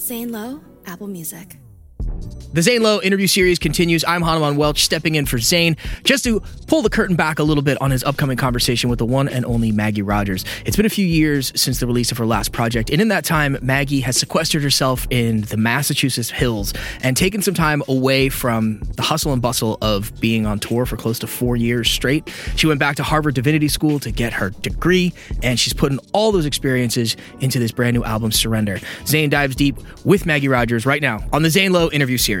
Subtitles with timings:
[0.00, 1.58] Zane Lowe, Apple Music.
[2.52, 4.04] The Zane Lowe interview series continues.
[4.04, 7.62] I'm Hanuman Welch stepping in for Zane just to pull the curtain back a little
[7.62, 10.44] bit on his upcoming conversation with the one and only Maggie Rogers.
[10.66, 13.24] It's been a few years since the release of her last project, and in that
[13.24, 16.74] time, Maggie has sequestered herself in the Massachusetts hills
[17.04, 20.96] and taken some time away from the hustle and bustle of being on tour for
[20.96, 22.34] close to four years straight.
[22.56, 25.12] She went back to Harvard Divinity School to get her degree,
[25.44, 28.80] and she's putting all those experiences into this brand new album, Surrender.
[29.06, 32.39] Zane dives deep with Maggie Rogers right now on the Zane Lowe interview series.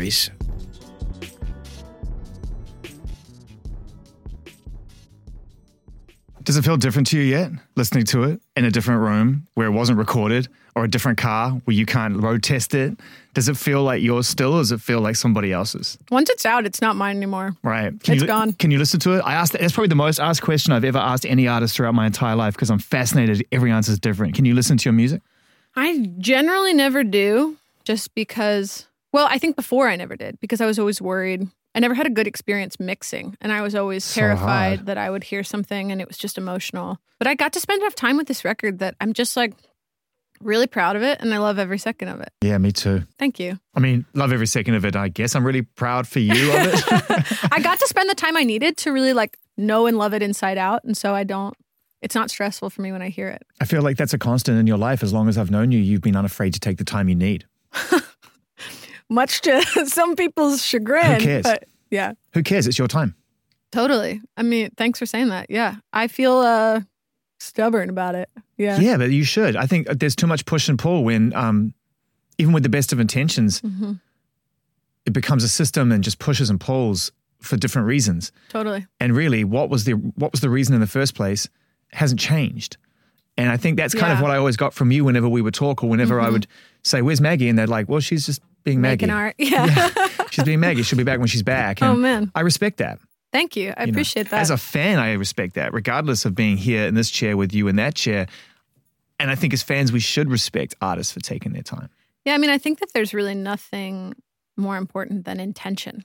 [6.42, 9.66] Does it feel different to you yet, listening to it in a different room where
[9.66, 12.98] it wasn't recorded or a different car where you can't road test it?
[13.34, 15.98] Does it feel like yours still or does it feel like somebody else's?
[16.10, 17.54] Once it's out, it's not mine anymore.
[17.62, 17.92] Right.
[17.92, 18.54] It's you, li- gone.
[18.54, 19.20] Can you listen to it?
[19.20, 22.06] I asked, that's probably the most asked question I've ever asked any artist throughout my
[22.06, 23.46] entire life because I'm fascinated.
[23.52, 24.34] Every answer is different.
[24.34, 25.22] Can you listen to your music?
[25.76, 30.66] I generally never do just because, well, I think before I never did because I
[30.66, 31.48] was always worried.
[31.74, 34.86] I never had a good experience mixing, and I was always So terrified hard.
[34.86, 36.98] that I would hear something and it was just emotional.
[37.18, 39.54] But I got to spend enough time with this record that I'm just like
[40.40, 42.30] really proud of it and I love every second of it.
[42.42, 43.02] Yeah, me too.
[43.18, 43.58] Thank you.
[43.74, 45.34] I mean, love every second of it, I guess.
[45.36, 47.48] I'm really proud for you of it.
[47.52, 50.22] I got to spend the time I needed to really like know and love it
[50.22, 50.82] inside out.
[50.84, 51.54] And so I don't,
[52.00, 53.42] it's not stressful for me when I hear it.
[53.60, 55.02] I feel like that's a constant in your life.
[55.02, 57.44] As long as I've known you, you've been unafraid to take the time you need.
[59.10, 61.20] Much to some people's chagrin.
[61.20, 61.42] Who cares?
[61.42, 62.12] But yeah.
[62.32, 62.66] Who cares?
[62.66, 63.14] It's your time.
[63.72, 64.20] Totally.
[64.36, 65.50] I mean, thanks for saying that.
[65.50, 65.76] Yeah.
[65.92, 66.80] I feel uh
[67.38, 68.28] stubborn about it.
[68.56, 68.78] Yeah.
[68.80, 69.56] Yeah, but you should.
[69.56, 71.72] I think there's too much push and pull when, um,
[72.38, 73.92] even with the best of intentions, hmm
[75.06, 78.32] it becomes a system and just pushes and pulls for different reasons.
[78.50, 78.86] Totally.
[79.00, 81.48] And really, what was the what was the reason in the first place
[81.92, 82.76] hasn't changed.
[83.38, 85.54] And I think that's kind of what I always got from you whenever we would
[85.54, 86.32] talk or whenever I Mhm.
[86.32, 86.46] would
[86.82, 89.06] say, "Where's Maggie?" and they're like, "Well, she's just being Maggie.
[89.06, 89.34] Making art.
[89.38, 89.90] Yeah.
[90.30, 90.82] She's being Maggie.
[90.82, 92.30] She'll be back when she's back." And oh man.
[92.34, 92.98] I respect that.
[93.32, 93.72] Thank you.
[93.76, 93.90] I you know.
[93.90, 94.40] appreciate that.
[94.40, 97.68] As a fan, I respect that, regardless of being here in this chair with you
[97.68, 98.26] in that chair.
[99.20, 101.90] And I think as fans, we should respect artists for taking their time.
[102.24, 104.14] yeah, I mean, I think that there's really nothing
[104.56, 106.04] more important than intention.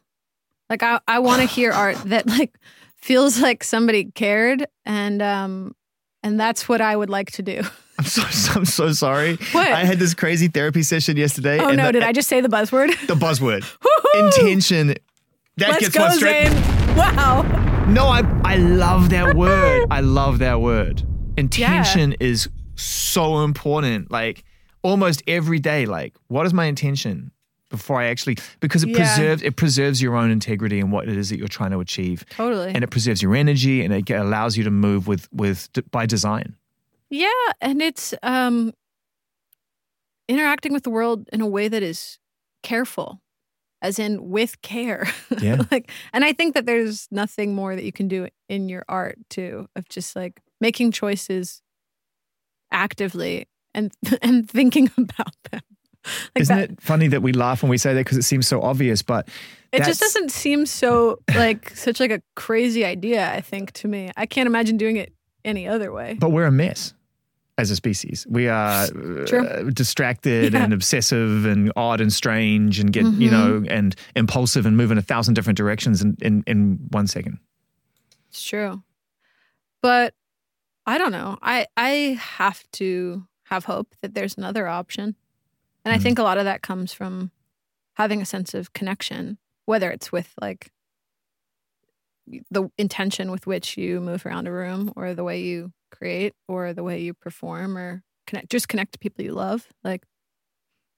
[0.70, 2.58] Like I, I want to hear art that like
[2.98, 5.76] feels like somebody cared and um
[6.24, 7.62] and that's what I would like to do.
[8.00, 8.22] I'm so,
[8.56, 9.38] I'm so sorry.
[9.52, 9.68] What?
[9.68, 11.60] I had this crazy therapy session yesterday.
[11.60, 12.90] Oh no, the, did I just say the buzzword?
[13.08, 13.64] The buzzword.
[14.16, 14.88] Intention.
[15.58, 16.48] That Let's gets go, one straight.
[16.50, 16.96] Zane.
[16.98, 17.44] Wow.
[17.88, 19.88] No, I I love that word.
[19.90, 21.04] I love that word.
[21.38, 24.12] Intention is so important.
[24.12, 24.44] Like
[24.82, 25.86] almost every day.
[25.86, 27.32] Like, what is my intention
[27.70, 28.38] before I actually?
[28.60, 28.98] Because it Yeah.
[28.98, 32.26] preserves it preserves your own integrity and what it is that you're trying to achieve,
[32.32, 32.74] Totally.
[32.74, 36.56] and it preserves your energy and it allows you to move with with by design.
[37.10, 37.30] Yeah,
[37.62, 38.74] and it's um
[40.28, 42.18] interacting with the world in a way that is
[42.64, 43.22] careful,
[43.82, 45.08] as in with care.
[45.40, 45.64] Yeah.
[45.70, 49.18] like and I think that there's nothing more that you can do in your art
[49.30, 51.62] too of just like making choices
[52.72, 53.92] actively and
[54.22, 55.62] and thinking about them.
[56.36, 58.48] Like Isn't that, it funny that we laugh when we say that because it seems
[58.48, 59.28] so obvious, but
[59.72, 64.12] it just doesn't seem so like such like a crazy idea, I think, to me.
[64.16, 65.15] I can't imagine doing it
[65.46, 66.18] any other way.
[66.20, 66.94] But we're a mess
[67.58, 68.26] as a species.
[68.30, 68.84] We are
[69.34, 70.64] uh, distracted Yeah.
[70.64, 73.32] and obsessive and odd and strange and get, you Mhm.
[73.32, 77.40] know, and impulsive and move in a thousand different directions in, in, in one second.
[78.30, 78.84] It's true.
[79.82, 80.14] But
[80.86, 81.38] I don't know.
[81.42, 85.16] I I have to have hope that there's another option.
[85.86, 86.02] And I Mhm.
[86.04, 87.32] think a lot of that comes from
[87.94, 90.72] having a sense of connection, whether it's with like
[92.52, 96.74] the intention with which you move around a room or the way you create or
[96.74, 99.68] the way you perform or connect just connect to people you love.
[99.84, 100.04] Like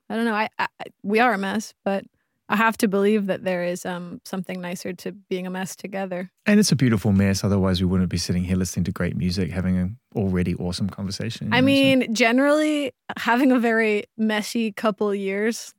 [0.09, 0.33] I don't know.
[0.35, 0.67] I, I
[1.03, 2.05] we are a mess, but
[2.49, 6.31] I have to believe that there is um something nicer to being a mess together.
[6.45, 7.43] And it's a beautiful mess.
[7.43, 11.53] Otherwise, we wouldn't be sitting here listening to great music, having an already awesome conversation.
[11.53, 15.73] I know, so- mean, generally, having a very messy couple years,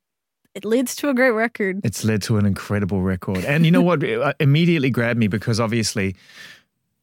[0.58, 1.80] it leads to a great record.
[1.84, 3.44] It's led to an incredible record.
[3.44, 6.16] And you know what uh, immediately grabbed me because obviously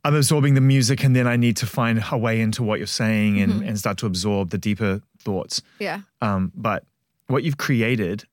[0.03, 2.87] I'm absorbing the music and then I need to find a way into what you're
[3.03, 3.67] saying and, Mhm.
[3.67, 5.61] and start to absorb the deeper thoughts.
[5.79, 6.01] Yeah.
[6.21, 6.83] Um, but
[7.27, 8.25] what you've created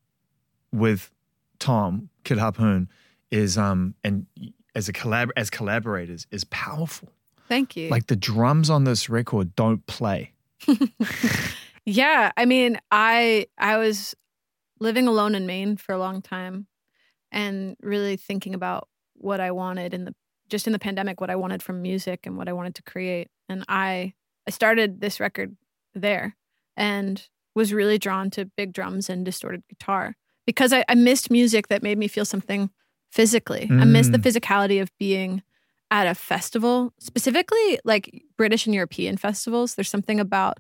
[0.73, 1.11] with
[1.61, 2.89] Tom Kid Harpoon
[3.31, 4.27] is um and
[4.75, 7.09] as a collab as collaborators is powerful.
[7.49, 7.89] Thank you.
[7.91, 10.33] Like the drums on this record don't play.
[11.85, 14.15] yeah, I mean, I I was
[14.83, 16.67] living alone in Maine for a long time
[17.31, 20.15] and really thinking about what I wanted in the
[20.49, 23.29] just in the pandemic what I wanted from music and what I wanted to create.
[23.49, 24.13] And I
[24.47, 25.57] I started this record
[25.95, 26.37] there
[26.77, 31.69] and was really drawn to big drums and distorted guitar because I, I missed music
[31.69, 32.71] that made me feel something
[33.11, 33.69] physically.
[33.71, 34.25] I missed the Mm.
[34.25, 35.43] physicality of being
[35.91, 39.75] at a festival, specifically like British and European festivals.
[39.75, 40.59] There's something about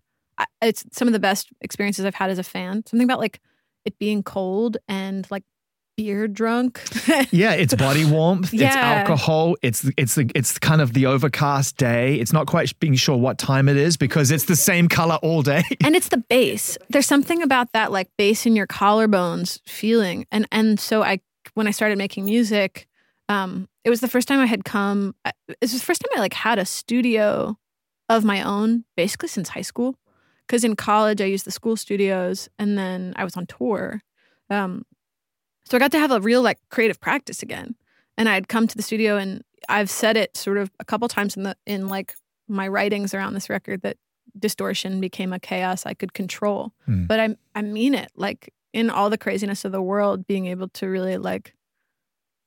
[0.61, 2.85] it's some of the best experiences I've had as a fan.
[2.87, 3.41] Something about like
[3.85, 5.45] it being cold and like
[5.97, 6.83] beer drunk.
[7.31, 8.53] Yeah, it's body warmth.
[8.53, 8.67] yeah.
[8.69, 9.57] It's alcohol.
[9.63, 12.17] It's it's the it's kind of the overcast day.
[12.17, 15.43] It's not quite being sure what time it is because it's the same color all
[15.43, 15.63] day.
[15.85, 16.79] and it's the base.
[16.91, 20.27] There's something about that like bass in your collarbones feeling.
[20.31, 21.21] And and so I
[21.55, 22.87] when I started making music,
[23.29, 25.15] um, it was the first time I had come.
[25.25, 27.59] It was the first time I like had a studio
[28.09, 29.97] of my own, basically since high school.
[30.53, 34.03] Because in college I used the school studios, and then I was on tour.
[34.51, 34.85] Um,
[35.65, 37.75] so I got to have a real like creative practice again.
[38.19, 41.39] And I'd come to the studio, and I've said it sort of a couple times
[41.39, 42.17] in the in like
[42.49, 43.97] my writings around this record that
[44.39, 46.75] distortion became a chaos I could control.
[46.85, 47.07] Hmm.
[47.07, 48.11] But I I mean it.
[48.15, 51.55] Like in all the craziness of the world, being able to really like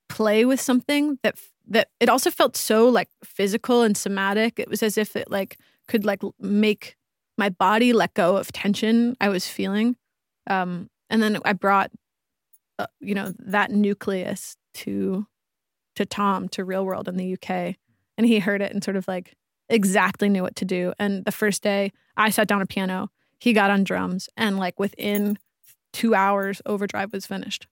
[0.09, 4.59] play with something that that it also felt so like physical and somatic.
[4.59, 6.97] It was as if it like could like make
[7.37, 9.95] my body let go of tension I was feeling.
[10.47, 11.91] Um, and then I brought,
[12.79, 15.27] uh, you know, that nucleus to
[15.95, 17.75] to Tom to Real World in the UK,
[18.17, 19.35] and he heard it and sort of like
[19.69, 20.93] exactly knew what to do.
[20.99, 23.09] And the first day, I sat down a piano,
[23.39, 25.37] he got on drums, and like within
[25.93, 27.67] two hours, Overdrive was finished.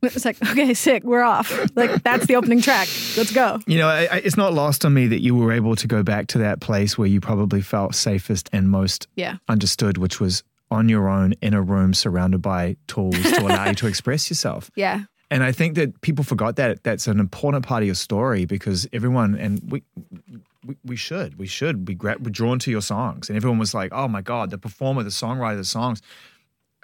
[0.00, 1.50] It was like, okay, sick, we're off.
[1.76, 2.88] Like that's the opening track.
[3.16, 3.58] Let's go.
[3.66, 6.02] You know, I, I, it's not lost on me that you were able to go
[6.04, 9.38] back to that place where you probably felt safest and most Yeah.
[9.48, 13.74] understood, which was on your own in a room surrounded by tools to allow you
[13.74, 14.70] to express yourself.
[14.76, 15.04] Yeah.
[15.30, 18.86] And I think that people forgot that that's an important part of your story because
[18.92, 19.82] everyone and we
[20.64, 23.74] we, we should we should be gra- we're drawn to your songs and everyone was
[23.74, 26.00] like, oh my god, the performer, the songwriter, the songs.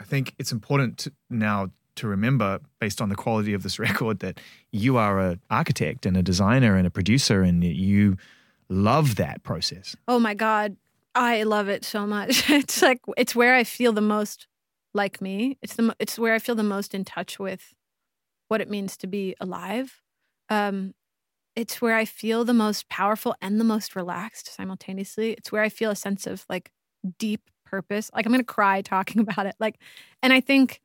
[0.01, 4.21] I think it's important to, now to remember, based on the quality of this record,
[4.21, 4.41] that
[4.73, 8.17] you are an architect and a designer and a producer, and you
[8.69, 9.97] love that process.
[10.09, 10.77] Oh my God.
[11.15, 12.51] I love it so much.
[12.51, 14.47] It's like it's where I feel the most
[14.93, 15.59] like me.
[15.63, 17.75] It's the it's where I feel the most in touch with
[18.49, 20.01] what it means to be alive.
[20.49, 20.95] Um,
[21.57, 25.33] it's where I feel the most powerful and the most relaxed simultaneously.
[25.33, 26.73] It's where I feel a sense of like
[27.19, 28.11] deep purpose.
[28.15, 29.55] Like I'm gonna cry talking about it.
[29.61, 29.79] Like,
[30.23, 30.81] and I think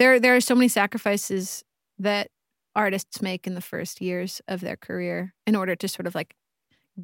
[0.00, 1.62] there there are so many sacrifices
[1.98, 2.28] that
[2.74, 6.34] artists make in the first years of their career in order to sort of like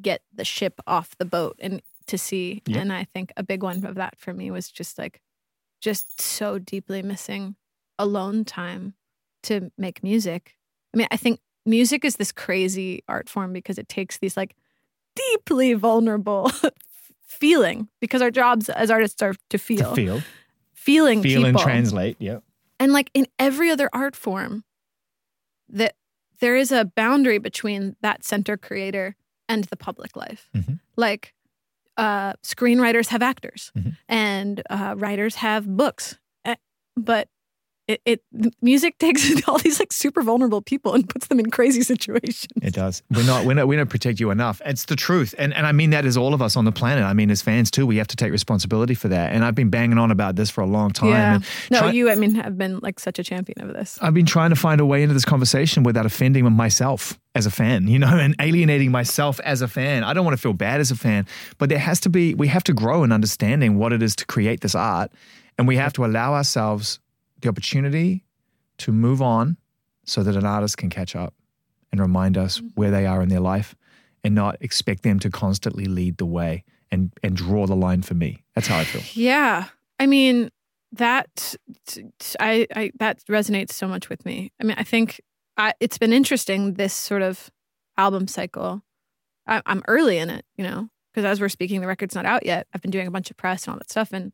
[0.01, 2.79] get the ship off the boat and to see Yeah.
[2.79, 5.21] And I think a big one of that for me was just like
[5.81, 7.55] just so deeply missing
[7.99, 8.93] alone time
[9.43, 10.55] to make music.
[10.93, 14.55] I mean, I think music is this crazy art form because it takes these like
[15.15, 16.51] deeply vulnerable
[17.27, 20.21] feeling because our jobs as artists are to feel, To feel,
[20.73, 21.63] feeling feel and people.
[21.69, 22.15] translate.
[22.19, 22.39] Yeah.
[22.79, 24.63] And like in every other art form,
[25.69, 25.95] that
[26.39, 29.15] there is a boundary between that center creator
[29.49, 30.49] and the public life.
[30.55, 30.79] Mhm.
[30.95, 31.33] Like
[31.97, 33.97] uh, screenwriters have actors, Mhm.
[34.07, 36.53] and uh, writers have books, Eh,
[36.95, 37.27] but
[37.87, 38.21] it, it
[38.61, 42.47] music takes all these like super vulnerable people and puts them in crazy situations.
[42.61, 43.01] It does.
[43.11, 43.45] We're not.
[43.45, 43.67] We're not.
[43.67, 44.61] We don't protect you enough.
[44.65, 47.03] It's the truth, and and I mean that as all of us on the planet.
[47.03, 49.33] I mean, as fans too, we have to take responsibility for that.
[49.33, 51.09] And I've been banging on about this for a long time.
[51.09, 51.39] yeah.
[51.71, 52.09] No, try- you.
[52.09, 53.97] I mean, have been like such a champion of this.
[54.01, 57.51] I've been trying to find a way into this conversation without offending myself as a
[57.51, 60.03] fan, you know, and alienating myself as a fan.
[60.03, 61.27] I don't want to feel bad as a fan,
[61.57, 62.33] but there has to be.
[62.33, 65.11] We have to grow in understanding what it is to create this art,
[65.57, 66.99] and we have to allow ourselves
[67.41, 68.23] the opportunity
[68.79, 69.57] to move on
[70.05, 71.33] so that an artist can catch up
[71.91, 72.67] and remind us mm-hmm.
[72.75, 73.75] where they are in their life
[74.23, 78.13] and not expect them to constantly lead the way and and draw the line for
[78.13, 78.43] me.
[78.55, 79.01] That's how I feel.
[79.13, 79.65] Yeah.
[79.99, 80.51] I mean,
[80.91, 81.55] that
[82.39, 84.51] I, I that resonates so much with me.
[84.61, 85.21] I mean, I think
[85.57, 87.49] I, it's been interesting this sort of
[87.97, 88.83] album cycle.
[89.47, 92.45] I, I'm early in it, you know, because as we're speaking, the record's not out
[92.45, 92.67] yet.
[92.73, 94.31] I've been doing a bunch of press and all that stuff, and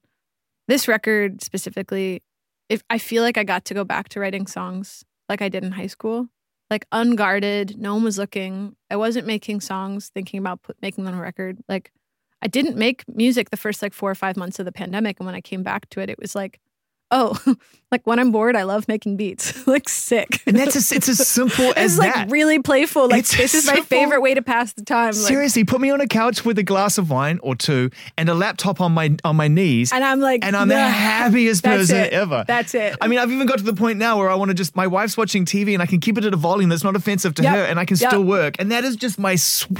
[0.67, 2.21] this record specifically,
[2.69, 5.63] if I feel like I got to go back to writing songs like I did
[5.63, 6.27] in high school,
[6.69, 8.75] like unguarded, no one was looking.
[8.89, 11.59] I wasn't making songs thinking about put, making them a record.
[11.67, 11.91] Like
[12.41, 15.19] I didn't make music the first like four or five months of the pandemic.
[15.19, 16.59] And when I came back to it, it was like,
[17.13, 17.55] oh,
[17.91, 19.67] like when I'm bored, I love making beats.
[19.67, 20.41] like sick.
[20.47, 22.31] And that's as, it's as simple as it's like that.
[22.31, 23.07] really playful.
[23.07, 25.07] Like It's this is my favorite way to pass the time.
[25.13, 28.27] Like, Seriously, put me on a couch with a glass of wine or two and
[28.29, 31.97] a laptop on my on my knees, and I'm like, and I'm the happiest person
[31.97, 32.13] it.
[32.13, 32.43] ever.
[32.47, 32.95] That's it.
[32.99, 34.87] I mean, I've even got to the point now where I want to just my
[34.87, 37.43] wife's watching TV and I can keep it at a volume that's not offensive to
[37.43, 37.55] Yep.
[37.55, 38.09] her, and I can Yep.
[38.09, 38.55] still work.
[38.59, 39.33] And that is just my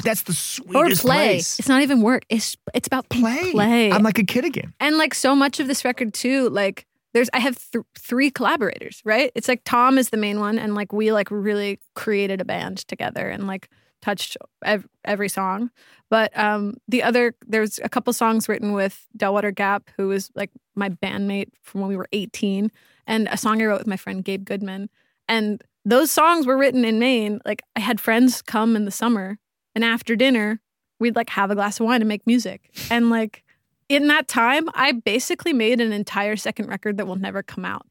[0.04, 1.18] that's the or sweetest play.
[1.34, 1.58] place.
[1.60, 2.26] It's not even work.
[2.30, 3.52] It's it's about Play.
[3.52, 3.92] Play.
[3.92, 4.74] I'm like a kid again.
[4.80, 9.02] and like so much of this record too like there's i have th- three collaborators
[9.06, 9.32] right?
[9.36, 12.80] It's like tom is the main one and like we like really created a band
[12.88, 13.70] together and like
[14.02, 15.72] touched ev- every song.
[16.10, 20.30] But um the other there's a couple songs written with Del Water Gap who was
[20.36, 22.72] like my bandmate from when we were 18
[23.08, 24.90] and a song i wrote with my friend gabe goodman.
[25.28, 27.40] And those songs were written in maine.
[27.46, 29.38] Like i had friends come in the summer
[29.76, 30.60] and after dinner
[31.00, 32.70] we'd like have a glass of wine and make music.
[32.92, 33.44] And like
[33.90, 37.86] in that time, I basically made an entire second record that will never come out.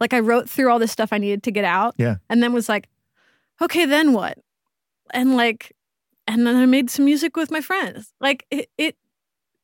[0.00, 1.94] Like I wrote through all the stuff I needed to get out.
[1.98, 2.16] Yeah.
[2.30, 2.88] And then was like,
[3.60, 4.38] okay, then what?
[5.12, 5.74] And like,
[6.26, 8.12] and then I made some music with my friends.
[8.20, 8.96] Like it, it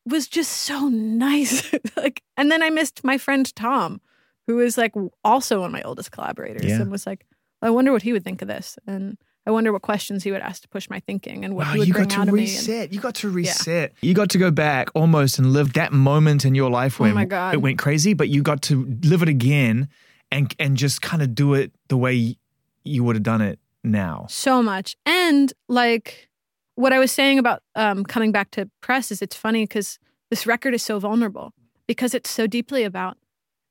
[0.06, 1.72] was just so nice.
[1.96, 4.00] like, and then I missed my friend Tom,
[4.46, 6.80] who is like also one of my oldest collaborators, Yeah.
[6.80, 7.26] and was like,
[7.62, 10.40] I wonder what he would think of this, and I wonder what questions he would
[10.40, 12.30] ask to push my thinking, and what Wow, he would you bring got out to
[12.30, 12.42] of me.
[12.44, 12.92] and- reset.
[12.92, 13.92] You got to reset.
[14.00, 17.14] You got to go back almost and live that moment in your life Oh when
[17.14, 17.54] my God.
[17.54, 19.88] it went crazy, but you got to live it again
[20.30, 22.36] and and just kind of do it the way
[22.84, 24.26] you would have done it now.
[24.30, 26.28] so much and like
[26.74, 29.98] what i was saying about um, coming back to press is it's funny because
[30.30, 31.52] this record is so vulnerable
[31.86, 33.18] because it's so deeply about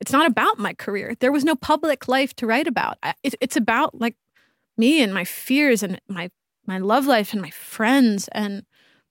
[0.00, 3.56] it's not about my career there was no public life to write about it, it's
[3.56, 4.14] about like
[4.76, 6.30] me and my fears and my
[6.66, 8.64] my love life and my friends and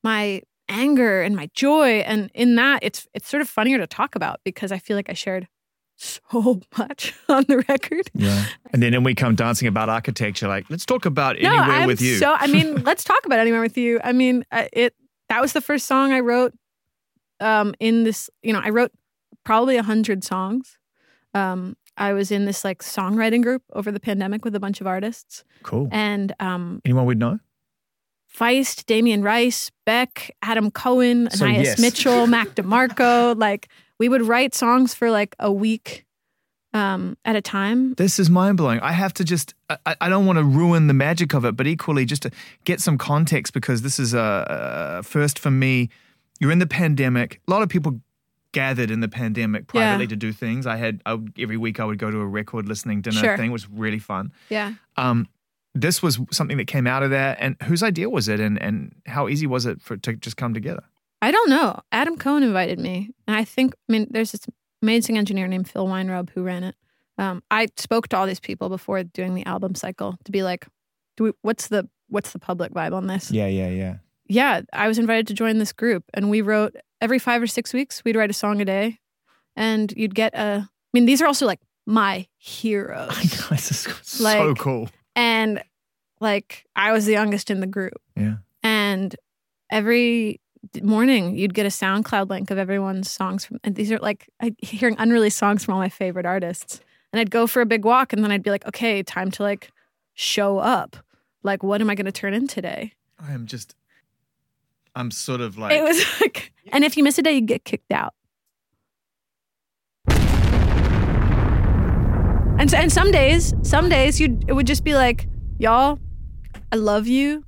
[0.03, 4.15] my anger and my joy and in that it's it's sort of funnier to talk
[4.15, 5.47] about because i feel like i shared
[5.95, 8.45] so much on the record Yeah.
[8.71, 12.01] And then, then we come dancing about architecture, like, let's talk about anywhere I'm with
[12.01, 12.17] you.
[12.17, 13.99] So I mean, let's talk about anywhere with you.
[14.03, 14.95] I mean, uh, it
[15.29, 16.53] that was the first song I wrote.
[17.39, 18.91] Um, in this, you know, I wrote
[19.43, 20.77] probably a hundred songs.
[21.33, 24.87] Um, I was in this like songwriting group over the pandemic with a bunch of
[24.87, 25.87] artists, cool.
[25.91, 27.39] and um, Anyone we'd know?
[28.35, 31.79] Feist, Damien Rice, Beck, Adam Cohen, So, Anais yes.
[31.79, 33.37] Mitchell, Mac DeMarco.
[33.37, 33.69] Like
[33.99, 36.05] we would write songs for like a week
[36.73, 37.93] um, at a time.
[37.93, 38.79] This is mind blowing.
[38.79, 39.53] I have to just,
[39.85, 42.31] I, I don't want to ruin the magic of it, but equally just to
[42.63, 45.89] get some context because this is a, a first for me.
[46.39, 47.39] You're in the pandemic.
[47.47, 48.01] A lot of people
[48.53, 49.81] gathered in the pandemic Yeah.
[49.81, 50.65] privately to do things.
[50.65, 53.35] I had I, every week I would go to a record listening dinner Sure.
[53.37, 54.31] thing, which was really fun.
[54.49, 54.73] Yeah.
[54.95, 55.27] Um,
[55.75, 58.95] this was something that came out of that, and whose idea was it, and and
[59.07, 60.83] how easy was it for to just come together?
[61.21, 61.79] I don't know.
[61.91, 64.45] Adam Cohen invited me, and I think I mean there's this
[64.81, 66.75] amazing engineer named Phil Weinrobe who ran it.
[67.17, 70.67] Um, I spoke to all these people before doing the album cycle to be like,
[71.17, 73.31] do we, what's the what's the public vibe on this?
[73.31, 73.95] Yeah, yeah, yeah.
[74.27, 77.73] Yeah, I was invited to join this group, and we wrote every five or six
[77.73, 78.03] weeks.
[78.05, 78.99] We'd write a song a day,
[79.55, 80.67] and you'd get a.
[80.67, 84.89] I mean, these are also like my heroes, I know just so Like- cool.
[85.15, 85.61] and
[86.21, 88.01] like I was the youngest in the group.
[88.15, 88.35] Yeah.
[88.63, 89.13] and
[89.71, 90.39] every
[90.81, 94.55] morning you'd get a SoundCloud link of everyone's songs from, and these are like I
[94.59, 96.79] hearing unreleased songs from all my favorite artists.
[97.11, 99.43] And I'd go for a big walk, and then I'd be like, okay, time to
[99.43, 99.69] like
[100.13, 100.95] show up.
[101.43, 102.93] Like, what am I going to turn in today?
[103.19, 103.75] I am just,
[104.95, 107.63] I'm sort of like, it was like, and if you miss a day, you get
[107.65, 108.13] kicked out.
[112.59, 115.99] And so, and some days, some days you it would just be like, y'all,
[116.71, 117.43] I love you.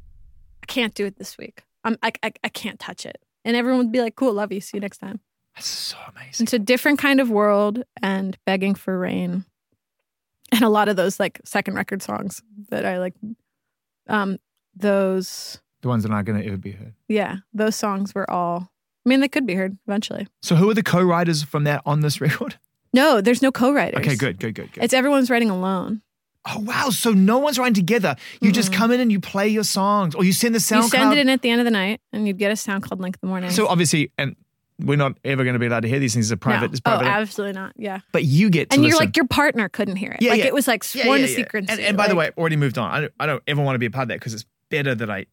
[0.63, 1.63] I can't do it this week.
[1.83, 3.17] I'm I, I I can't touch it.
[3.45, 4.59] And everyone would be like, cool, love you.
[4.59, 5.19] See you next time.
[5.55, 6.45] that's so amazing.
[6.45, 9.45] It's a different kind of world and begging for rain.
[10.51, 13.13] And a lot of those like second record songs that I like
[14.07, 14.37] um
[14.75, 16.94] those The ones that aren't going to ever be heard.
[17.08, 18.72] yeah, those songs were all
[19.05, 20.27] I mean they could be heard eventually.
[20.41, 22.58] So who are the co-writers from that on this record?
[22.94, 24.00] No, there's no co-writers.
[24.00, 24.84] Okay, good, good, good, good.
[24.84, 26.01] It's everyone's writing alone.
[26.48, 26.89] oh wow!
[26.89, 28.15] So no one's writing together.
[28.41, 30.84] You just come in and you play your songs, or you send the SoundCloud.
[30.84, 33.00] You send it in at the end of the night, and you'd get a SoundCloud
[33.00, 33.50] link in the morning.
[33.51, 34.36] So obviously, and
[34.79, 36.27] we're not ever going to be allowed to hear these things.
[36.27, 36.67] It's a private.
[36.67, 36.72] no.
[36.72, 37.08] It's oh, private.
[37.08, 37.74] absolutely not.
[37.75, 39.05] Yeah, but you get to and you're listen.
[39.08, 40.22] like your partner couldn't hear it.
[40.22, 40.46] Yeah, like yeah.
[40.46, 41.67] it was like Yeah, sworn yeah, to secrecy.
[41.70, 42.91] And, and by the way, already moved on.
[42.91, 44.96] I don't, I don't ever want to be a part of that because it's better
[44.96, 45.25] that I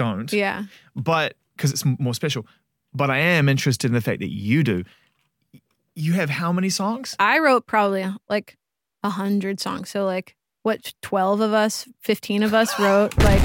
[0.00, 0.32] don't.
[0.32, 0.64] yeah,
[0.96, 2.46] But because it's more special.
[2.94, 4.84] But I am interested in the fact that you do.
[5.94, 7.14] You have how many songs?
[7.18, 8.56] I wrote probably like
[9.02, 9.90] a hundred songs.
[9.90, 13.40] So like what, twelve of us, fifteen of us wrote like.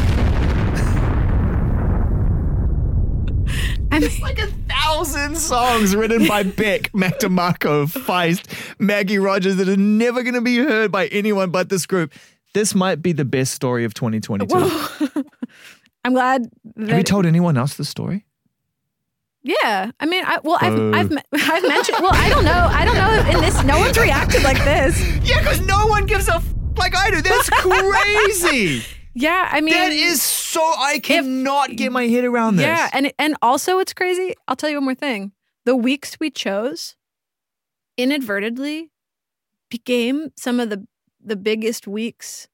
[3.92, 8.48] I mean, like a thousand songs written by Beck, Mac DeMarco, Feist,
[8.80, 12.12] Maggie Rogers that are never going to be heard by anyone but this group.
[12.54, 15.24] This might be the best story of 2022.
[16.06, 16.08] Whoa.
[16.08, 16.44] I'm glad
[16.76, 18.26] that Have you told anyone else the story?
[19.44, 22.00] Yeah, I mean, I, well, I've, I've I've mentioned.
[22.02, 22.68] Well, I don't know.
[22.72, 25.00] I don't know in this, no one's reacted like this.
[25.24, 27.22] Yeah, because no one gives a f- like I do.
[27.22, 28.84] That's crazy.
[29.14, 30.62] Yeah, I mean, that is so.
[30.62, 32.66] I cannot get my head around this.
[32.66, 34.34] Yeah, and and also it's crazy.
[34.48, 35.32] I'll tell you one more thing.
[35.66, 36.96] The weeks we chose
[37.98, 38.92] inadvertently
[39.70, 40.88] became some of the
[41.24, 42.48] the biggest weeks.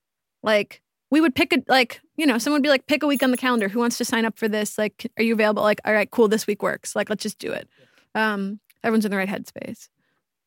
[0.44, 0.82] Like
[1.12, 3.32] we would pick a like, you know, someone would be like, pick a week on
[3.32, 3.68] the calendar.
[3.68, 4.78] Who wants to sign up for this?
[4.78, 5.62] Like, are you available?
[5.62, 6.96] Like, all right, cool, this week works.
[6.96, 7.68] Like, let's just do it.
[8.16, 9.90] Um, everyone's in the right headspace.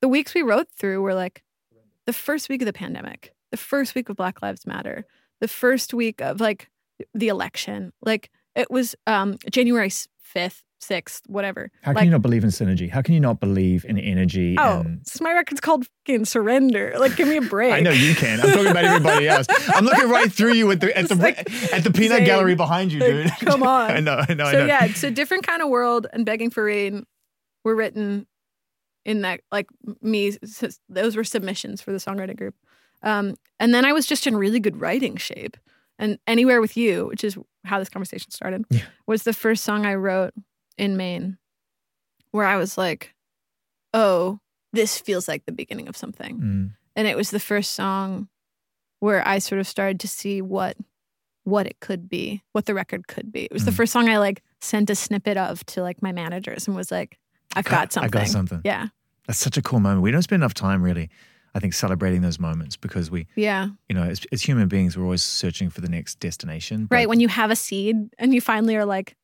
[0.00, 1.42] The weeks we wrote through were like
[2.06, 5.06] the first week of the pandemic, the first week of Black Lives Matter,
[5.40, 6.68] the first week of like
[7.14, 7.92] the election.
[8.02, 9.90] Like it was um January
[10.34, 11.70] fifth, sixth, whatever.
[11.82, 12.90] How can like, you not believe in synergy?
[12.90, 14.56] How can you not believe in energy?
[14.58, 16.94] Oh, and so my record's called fucking Surrender.
[16.98, 17.72] Like, give me a break.
[17.72, 18.40] I know you can.
[18.40, 19.46] I'm talking about everybody else.
[19.68, 21.38] I'm looking right through you at the at the like
[21.72, 23.26] at the peanut saying, gallery behind you, dude.
[23.26, 23.90] like, come on.
[23.90, 24.66] I know, I know, I so know.
[24.66, 27.06] yeah, it's a different kind of world, and begging for rain
[27.64, 28.26] were written
[29.04, 29.66] in that like
[30.02, 30.36] me.
[30.88, 32.54] Those were submissions for the songwriting group,
[33.02, 35.56] um, and then I was just in really good writing shape.
[35.96, 38.82] And anywhere with you, which is how this conversation started, Yeah.
[39.06, 40.34] was the first song I wrote
[40.78, 41.38] in Maine,
[42.30, 43.14] where I was like,
[43.92, 44.40] "Oh,
[44.72, 46.70] this feels like the beginning of something." Mm.
[46.96, 48.28] and it was the first song
[49.00, 50.76] where I sort of started to see what
[51.44, 53.42] what it could be, what the record could be.
[53.44, 53.76] It was the Mm.
[53.76, 57.18] first song I like sent a snippet of to like my managers and was like,
[57.54, 58.08] I've got something.
[58.08, 58.62] I got something.
[58.64, 58.88] Yeah.
[59.26, 60.00] That's such a cool moment.
[60.02, 61.10] We don't spend enough time really,
[61.54, 63.68] I think, celebrating those moments because we, Yeah.
[63.88, 66.88] you know, as, as human beings, we're always searching for the next destination.
[66.90, 67.08] Right.
[67.08, 69.16] When you have a seed and you finally are like,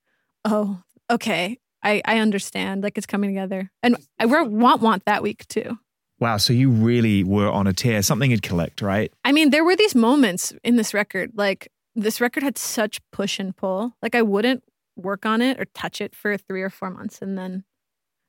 [0.44, 2.82] oh, okay, I, I understand.
[2.82, 3.70] Like it's coming together.
[3.82, 5.78] And I re- want want that week too.
[6.20, 6.36] wow.
[6.36, 8.02] So you really were on a tear.
[8.02, 9.12] Something had collect, right?
[9.24, 11.32] I mean, there were these moments in this record.
[11.34, 13.96] Like this record had such push and pull.
[14.02, 14.62] Like I wouldn't
[14.96, 17.20] work on it or touch it for three or four months.
[17.22, 17.64] And then,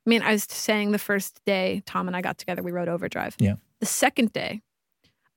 [0.06, 2.88] I mean, I was saying the first day Tom and I got together, we wrote
[2.88, 3.36] Overdrive.
[3.38, 3.54] Yeah.
[3.80, 4.62] The second day,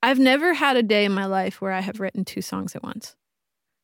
[0.01, 2.83] I've never had a day in my life where I have written two songs at
[2.83, 3.15] once.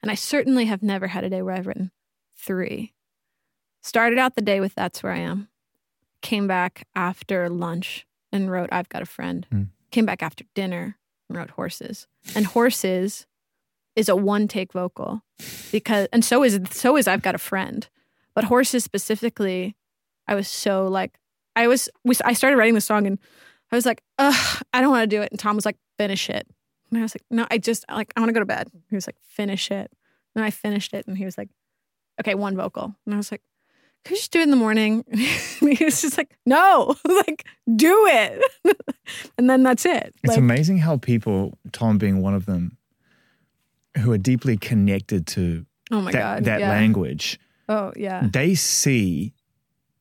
[0.02, 1.92] And I certainly have never had a day where I've written
[2.36, 2.94] three.
[3.82, 5.48] Started out the day with That's Where I Am.
[6.22, 9.46] Came back after lunch and wrote I've Got a Friend.
[9.52, 9.64] Hmm.
[9.92, 10.98] Came back after dinner
[11.28, 12.08] and wrote Horses.
[12.36, 13.26] And Horses
[13.96, 15.24] is a one take vocal
[15.72, 17.88] because and so is so is I've Got a Friend.
[18.34, 19.76] But Horses specifically,
[20.32, 21.20] I was so like
[21.58, 23.20] I was we, I started writing the song and
[23.70, 25.30] I was like, ugh, I don't want to do it.
[25.32, 26.48] And Tom was like, finish it.
[26.90, 28.70] And I was like, no, I just like I want to go to bed.
[28.90, 29.92] He was like, finish it.
[30.34, 31.50] And I finished it and he was like,
[32.22, 32.96] okay, one vocal.
[33.06, 33.42] And I was like,
[34.06, 35.04] could you just do it in the morning?
[35.62, 38.42] And he was just like, no, like, do it.
[39.38, 40.16] and then that's it.
[40.24, 42.78] It's Like, amazing how people, Tom being one of them,
[43.98, 46.46] who are deeply connected to oh my that, God.
[46.46, 46.70] that yeah.
[46.70, 47.40] language,
[47.70, 48.28] Oh, yeah.
[48.32, 49.34] they see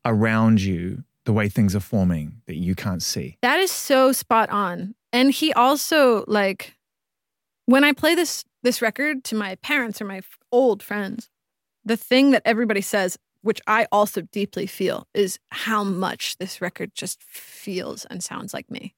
[0.04, 3.36] around you the way things are forming that you can't see.
[3.42, 4.94] That is so spot on.
[5.12, 6.76] And he also like
[7.66, 11.30] when I play this this record to my parents or my f- old friends,
[11.84, 16.92] the thing that everybody says, which I also deeply feel, is how much this record
[16.94, 18.94] just feels and sounds like me.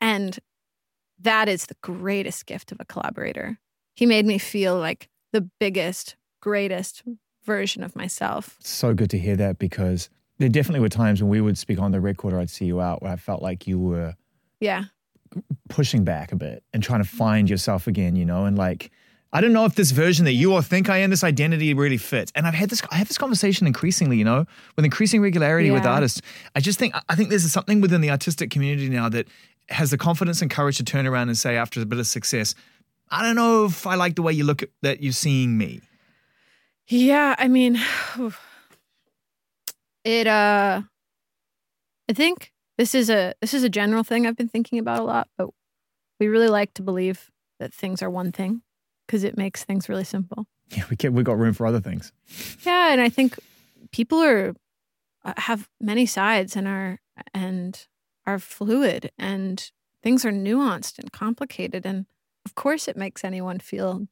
[0.00, 0.38] And
[1.18, 3.58] that is the greatest gift of a collaborator.
[3.94, 7.02] He made me feel like the biggest, greatest
[7.44, 8.56] version of myself.
[8.60, 11.92] So good to hear that because there definitely were times when we would speak on
[11.92, 14.14] the record or I'd see you out where I felt like you were
[14.60, 14.84] Yeah.
[15.68, 18.90] pushing back a bit and trying to find yourself again, you know, and like
[19.34, 21.96] I don't know if this version that you all think I am, this identity really
[21.96, 22.30] fits.
[22.34, 24.44] And I've had this I have this conversation increasingly, you know,
[24.76, 26.20] with increasing regularity with artists.
[26.54, 29.28] I just think I think there's something within the artistic community now that
[29.70, 32.54] has the confidence and courage to turn around and say after a bit of success,
[33.10, 35.80] I don't know if I like the way you look at that you're seeing me.
[36.88, 37.80] Yeah, I mean,
[40.04, 40.26] it.
[40.26, 40.82] Uh,
[42.08, 45.04] I think this is a this is a general thing I've been thinking about a
[45.04, 45.48] lot, but
[46.18, 48.62] we really like to believe that things are one thing
[49.06, 50.46] because it makes things really simple.
[50.74, 52.12] Yeah, we get we got room for other things.
[52.64, 53.38] Yeah, and I think
[53.90, 54.54] people are
[55.22, 56.98] uh, have many sides and are
[57.34, 57.86] and
[58.26, 59.70] are fluid and
[60.02, 62.06] things are nuanced and complicated and
[62.46, 64.06] of course it makes anyone feel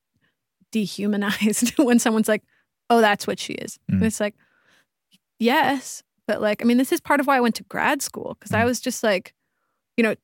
[0.70, 2.42] dehumanized when someone's like,
[2.90, 4.03] "Oh, that's what she is." Mm.
[4.03, 4.35] it's like,
[5.38, 8.37] "Yes, but like I mean, this is part of why I went to grad school
[8.38, 8.66] because I Mm.
[8.66, 9.35] was just like,
[9.96, 10.14] you know,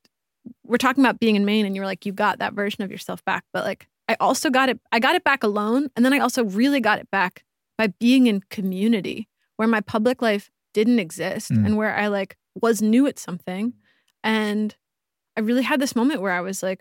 [0.64, 3.24] we're talking about being in Maine and you're like you got that version of yourself
[3.24, 6.18] back, but like I also got it I got it back alone and then I
[6.18, 7.44] also really got it back
[7.78, 11.64] by being in community where my public life didn't exist Mm.
[11.66, 13.74] and where I like was new at something.
[14.22, 14.74] And
[15.36, 16.80] I really had this moment where I was like,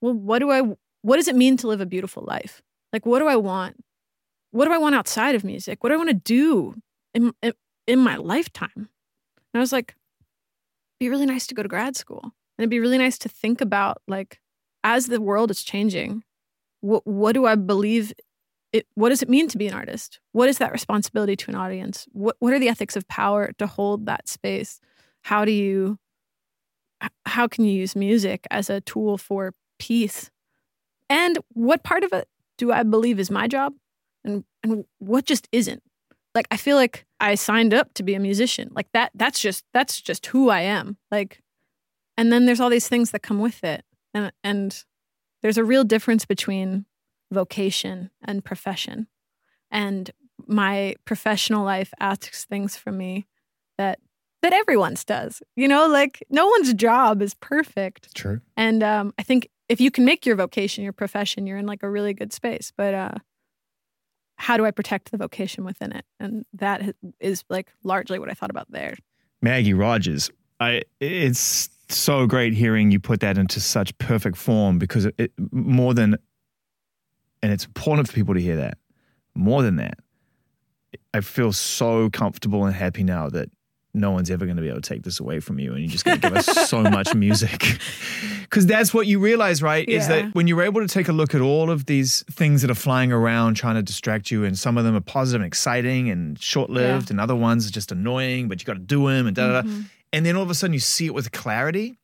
[0.00, 0.62] well, what do I,
[1.02, 2.60] what does it mean to live a beautiful life?
[2.92, 3.76] Like, what do I want?
[4.52, 5.82] What do I want outside of music?
[5.82, 6.74] What do I want to do
[7.14, 7.32] in,
[7.86, 8.70] in, my lifetime?
[8.76, 8.86] And
[9.54, 9.94] I was like,
[11.00, 12.20] be really nice to go to grad school.
[12.22, 14.40] And it'd be really nice to think about like,
[14.84, 16.22] as the world is changing,
[16.80, 18.12] what what do I believe
[18.72, 20.20] it what does it mean to be an artist?
[20.32, 22.06] What is that responsibility to an audience?
[22.12, 24.80] What what are the ethics of power to hold that space?
[25.22, 25.98] How do you
[27.26, 30.30] how can you use music as a tool for peace?
[31.08, 33.74] And what part of it do I believe is my job?
[34.24, 35.82] And and what just isn't?
[36.34, 38.70] Like I feel like I signed up to be a musician.
[38.74, 40.96] Like that that's just that's just who I am.
[41.10, 41.42] Like
[42.16, 43.84] and then there's all these things that come with it.
[44.14, 44.84] And and
[45.42, 46.86] there's a real difference between
[47.30, 49.08] vocation and profession.
[49.70, 50.10] And
[50.46, 53.26] my professional life asks things from me
[53.78, 53.98] that
[54.42, 55.42] that everyone's does.
[55.56, 58.14] You know, like no one's job is perfect.
[58.14, 58.40] True.
[58.56, 61.82] And um, I think if you can make your vocation your profession, you're in like
[61.82, 62.72] a really good space.
[62.76, 63.14] But uh,
[64.36, 66.04] how do I protect the vocation within it?
[66.18, 68.96] And that is- like largely what I thought about there.
[69.40, 70.30] Maggie Rogers.
[70.60, 75.32] I it's so great hearing you put that into such perfect form because it, it
[75.50, 76.16] more than
[77.42, 78.78] and it's important for people to hear that.
[79.34, 79.98] More than that,
[81.12, 83.50] I feel so comfortable and happy now that
[83.94, 85.90] no one's ever going to be able to take this away from you and you're
[85.90, 87.78] just going to give us so much music.
[88.50, 89.86] Cuz that's what you realize, right?
[89.88, 92.70] Is that when you're able to take a look at all of these things that
[92.70, 96.08] are flying around trying to distract you and some of them are positive and exciting
[96.10, 99.36] and short-lived and other ones are just annoying but you got to do them and
[99.36, 99.84] da da Mhm.
[100.12, 101.98] and then all of a sudden you see it with clarity,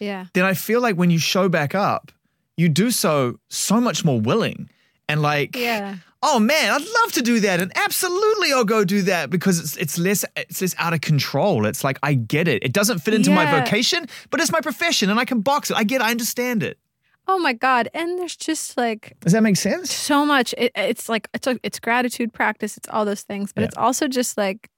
[0.00, 0.26] Yeah.
[0.32, 2.12] then I feel like when you show back up,
[2.56, 4.68] you do so so much more willing
[5.08, 5.96] and like, Yeah.
[6.22, 9.76] Oh man, I'd love to do that, and absolutely I'll go do that because it's
[9.76, 11.66] it's less it's less out of control.
[11.66, 12.62] It's like I get it.
[12.64, 15.76] It doesn't fit into my vocation, but it's my profession, and I can box it.
[15.76, 16.04] I get, it.
[16.04, 16.78] I understand it.
[17.30, 17.88] Oh my God.
[17.92, 19.92] And there's just like Does that make sense?
[19.92, 20.54] so much.
[20.56, 22.76] It, it's like it's a, it's gratitude practice.
[22.78, 23.66] It's all those things, but Yeah.
[23.68, 24.70] it's also just like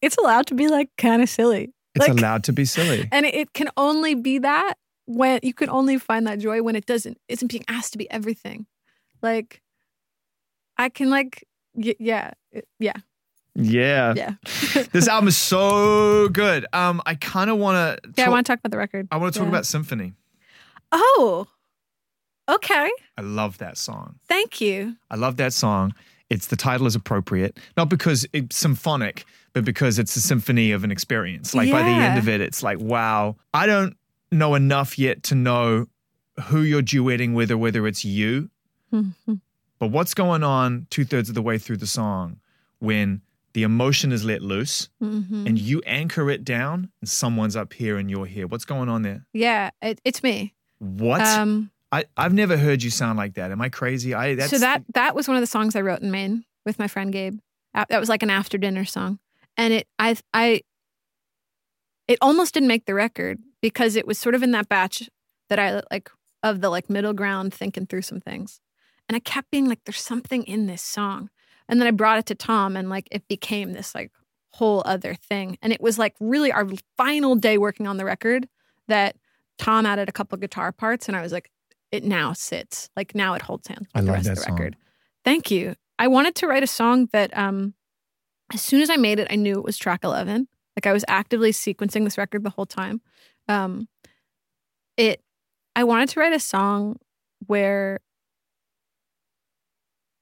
[0.00, 1.72] it's allowed to be like kind of silly.
[1.94, 3.06] It's Like- allowed to be silly.
[3.12, 4.74] and it, it can only be that
[5.06, 8.10] when you can only find that joy when it doesn't isn't being asked to be
[8.10, 8.66] everything.
[9.20, 9.60] Like
[10.80, 12.32] I can like y- yeah
[12.78, 12.92] yeah
[13.54, 14.14] Yeah.
[14.16, 14.34] yeah
[14.92, 16.66] This album is so good.
[16.72, 18.10] Um, I kind of want to.
[18.16, 18.26] yeah.
[18.26, 19.06] I want to talk about the record.
[19.12, 19.50] I want to talk Yeah.
[19.50, 20.14] about Symphony.
[20.92, 21.46] Oh,
[22.48, 22.90] okay.
[23.16, 24.16] I love that song.
[24.28, 24.96] Thank you.
[25.10, 25.94] I love that song.
[26.30, 30.84] It's the title is appropriate, not because it's symphonic, but because it's a symphony of
[30.84, 31.54] an experience.
[31.54, 33.96] Like by the end of it, it's like, wow, I don't
[34.32, 35.86] know enough yet to know
[36.44, 38.48] who you're duetting with or whether it's you.
[39.80, 42.38] But what's going on two thirds of the way through the song
[42.78, 43.22] when
[43.54, 45.46] the emotion is let loose Mhm.
[45.46, 48.46] and you anchor it down and someone's up here and you're here?
[48.46, 49.26] What's going on there?
[49.32, 50.54] Yeah, it, it's me.
[50.78, 51.22] What?
[51.22, 53.50] Um, I, I've never heard you sound like that.
[53.50, 54.14] Am I crazy?
[54.14, 56.78] I that's so that that was one of the songs I wrote in Maine with
[56.78, 57.40] my friend Gabe.
[57.74, 59.18] That was like an after dinner song,
[59.56, 60.62] and it I I
[62.06, 65.08] it almost didn't make the record because it was sort of in that batch
[65.48, 66.10] that I like
[66.42, 68.60] of the like middle ground thinking through some things,
[69.10, 71.30] and I kept being like, "There's something in this song,"
[71.68, 74.12] and then I brought it to Tom, and like it became this like
[74.50, 76.64] whole other thing, and it was like really our
[76.96, 78.48] final day working on the record
[78.86, 79.16] that
[79.58, 81.50] Tom added a couple guitar parts, and I was like,
[81.90, 84.36] "It now sits like now it holds hands." I with the love rest that of
[84.36, 84.54] the song.
[84.54, 84.76] record.
[85.24, 85.74] Thank you.
[85.98, 87.74] I wanted to write a song that um
[88.54, 90.46] as soon as I made it, I knew it was track 11.
[90.76, 93.00] Like I was actively sequencing this record the whole time.
[93.48, 93.88] Um
[94.96, 95.20] it
[95.74, 97.00] I wanted to write a song
[97.48, 97.98] where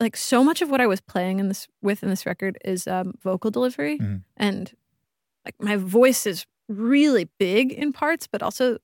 [0.00, 2.87] like so much of what I was playing in this with in this record is
[2.87, 4.22] um vocal delivery Mhm.
[4.37, 4.72] and
[5.44, 8.78] like my voice is really big in parts but also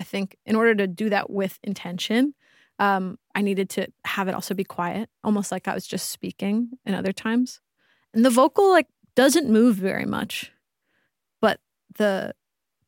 [0.00, 2.34] I think in order to do that with intention
[2.80, 6.78] um, I needed to have it also be quiet, almost like I was just speaking
[6.86, 7.60] in other times.
[8.14, 10.52] And the vocal like doesn't move very much,
[11.40, 11.58] but
[11.96, 12.36] the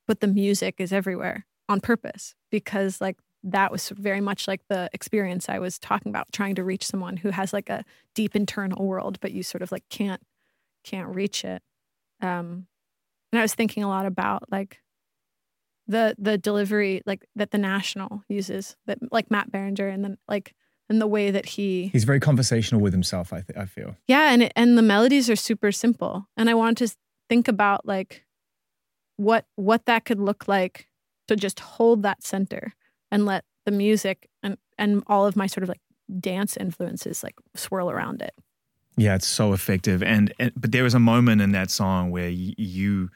[0.06, 4.90] but the music is everywhere on purpose because like that was very much like the
[4.92, 8.85] experience I was talking about, trying to reach someone who has like a deep internal
[8.85, 10.20] world, but you sort of like can't
[10.85, 11.62] can't reach it.
[12.20, 12.66] Um,
[13.33, 14.81] and I was thinking a lot about like
[15.87, 20.55] the the delivery like that the national uses that like Matt Berninger and then like
[20.88, 23.96] and the way that he He's very conversational with himself, I, th- I feel.
[24.07, 26.96] yeah and it, and the melodies are super simple and I wanted to
[27.29, 28.24] think about like
[29.16, 30.88] what what that could look like
[31.29, 32.74] to just hold that center
[33.11, 35.81] and let the music and and all of my sort of like
[36.18, 38.35] dance influences like swirl around it
[38.96, 40.03] Yeah, it's so effective.
[40.03, 43.11] And, and but there was a moment in that song where y- you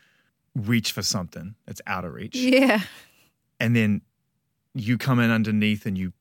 [0.54, 2.80] reach for something that's out of reach, Yeah.
[3.58, 4.00] and then
[4.74, 6.12] you come in underneath and you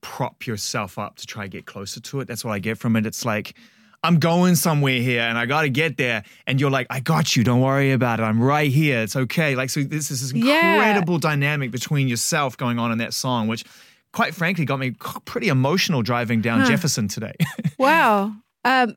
[0.00, 2.28] prop yourself up to try to get closer to it.
[2.28, 3.06] That's what I get from it.
[3.06, 3.56] It's like
[4.04, 7.34] I'm going somewhere here and I got to get there, and you're like, I got
[7.34, 7.42] you.
[7.42, 8.22] Don't worry about it.
[8.22, 9.00] I'm right here.
[9.02, 9.56] It's okay.
[9.56, 10.74] Like so, this is this Yeah.
[10.74, 13.64] incredible dynamic between yourself going on in that song, which.
[14.12, 14.92] Quite frankly, got me
[15.24, 16.68] pretty emotional driving down Huh.
[16.68, 17.32] Jefferson today.
[17.80, 18.32] Wow.
[18.64, 18.94] Um.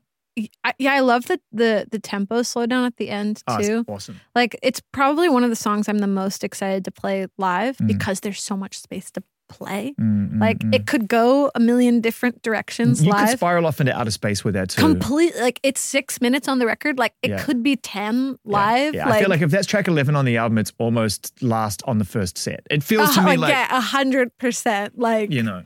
[0.64, 3.84] I- Yeah, I love the the the tempo slowdown at the end Oh, too.
[3.88, 4.20] awesome.
[4.36, 7.88] Like it's probably one of the songs I'm the most excited to play live Mm.
[7.88, 9.94] because there's so much space to play.
[10.00, 10.74] Mm, mm, Like mm.
[10.74, 13.28] it could go a million different directions you live.
[13.30, 14.80] could spiral off into outer space with that too.
[14.80, 16.98] Completely, like it's six minutes on the record.
[16.98, 17.42] Like it Yeah.
[17.42, 18.52] could be ten Yeah.
[18.58, 18.94] live.
[18.94, 21.98] Yeah, I feel like if that's track eleven on the album, it's almost last on
[21.98, 22.66] the first set.
[22.70, 24.98] It feels to uh, me like, like yeah, a hundred percent.
[24.98, 25.62] Like you know.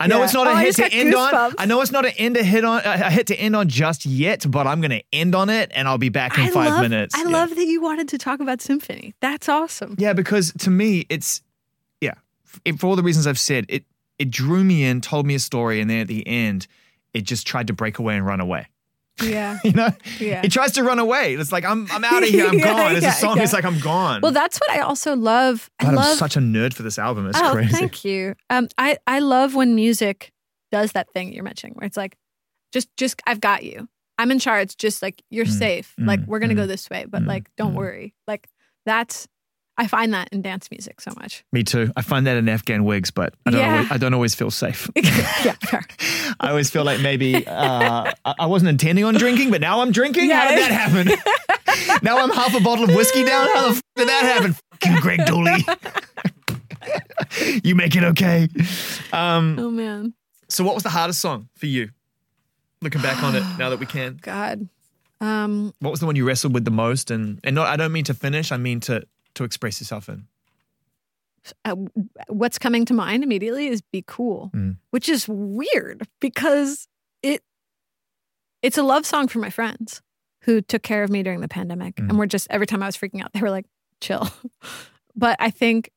[0.00, 0.24] I know Yeah.
[0.24, 1.54] it's not a Oh, I hit to end on.
[1.58, 4.04] I know it's not an end to hit on a hit to end on just
[4.04, 6.72] yet, but I'm going to end on it, and I'll be back in I five
[6.72, 7.14] love, minutes.
[7.14, 7.28] I Yeah.
[7.28, 9.14] love that you wanted to talk about symphony.
[9.20, 9.94] That's awesome.
[9.98, 11.42] Yeah, because to me, it's.
[12.64, 13.84] It, for all the reasons I've said, it
[14.18, 16.66] it drew me in, told me a story, and then at the end,
[17.14, 18.66] it just tried to break away and run away.
[19.22, 19.58] Yeah.
[19.64, 20.42] You know, Yeah.
[20.44, 21.34] it tries to run away.
[21.34, 22.46] It's like I'm I'm out of here.
[22.46, 22.92] I'm Yeah, gone.
[22.96, 23.36] It's yeah, a song.
[23.36, 23.42] yeah.
[23.44, 24.20] It's like I'm gone.
[24.22, 25.70] Well, that's what I also love.
[25.78, 26.06] I God, love.
[26.12, 27.26] I'm such a nerd for this album.
[27.28, 27.72] It's oh, crazy.
[27.72, 28.34] thank you.
[28.50, 30.32] Um, I I love when music
[30.70, 32.16] does that thing you're mentioning, where it's like,
[32.72, 33.88] just just I've got you.
[34.18, 34.76] I'm in charge.
[34.76, 35.94] Just like you're Mm, safe.
[36.00, 37.76] mm, like we're gonna go mm, this way, but mm, like don't mm.
[37.78, 38.14] worry.
[38.26, 38.48] Like
[38.86, 39.26] that's.
[39.82, 41.44] I find that in dance music so much.
[41.50, 41.90] Me too.
[41.96, 43.58] I find that in Afghan Whigs, but I don't.
[43.60, 43.72] Yeah.
[43.72, 44.88] Always, I don't always feel safe.
[44.94, 45.82] yeah, fair.
[46.38, 50.30] I always feel like maybe uh, I wasn't intending on drinking, but now I'm drinking.
[50.30, 51.98] How did that happen?
[52.02, 53.48] now I'm half a bottle of whiskey down.
[53.48, 54.54] How the f- did that happen?
[54.70, 55.64] Fucking Greg Dulli.
[57.64, 58.48] you make it okay.
[59.12, 60.14] Um, Oh man,
[60.48, 61.88] so, what was the hardest song for you?
[62.82, 64.68] Looking back on it now that we can, God.
[65.20, 67.10] Um, what was the one you wrestled with the most?
[67.10, 68.52] And and not, I don't mean to finish.
[68.52, 69.02] I mean to
[69.34, 70.26] to express yourself in.
[71.64, 71.74] uh,
[72.28, 74.76] what's coming to mind immediately is "Be Cool," Mm.
[74.90, 76.86] which is weird because
[77.22, 77.42] it
[78.62, 80.02] it's a love song for my friends
[80.42, 82.10] who took care of me during the pandemic, Mm.
[82.10, 83.66] and we're just every time I was freaking out, they were like,
[84.00, 84.28] "Chill."
[85.16, 85.90] but I think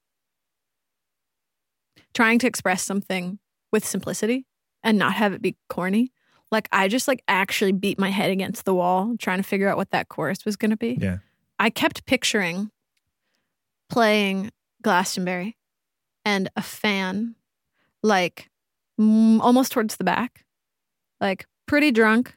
[2.13, 3.39] trying to express something
[3.71, 4.45] with simplicity
[4.83, 6.11] and not have it be corny.
[6.51, 9.77] Like I just like actually beat my head against the wall trying to figure out
[9.77, 10.97] what that chorus was going to be.
[10.99, 11.17] Yeah.
[11.59, 12.71] I kept picturing
[13.89, 15.57] playing Glastonbury
[16.23, 17.35] and a fan,
[18.03, 18.49] like
[18.99, 20.45] mm, almost towards the back,
[21.21, 22.35] like pretty drunk,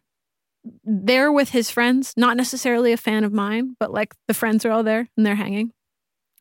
[0.85, 4.71] there with his friends, not necessarily a fan of mine, but like the friends are
[4.71, 5.73] all there and they're hanging.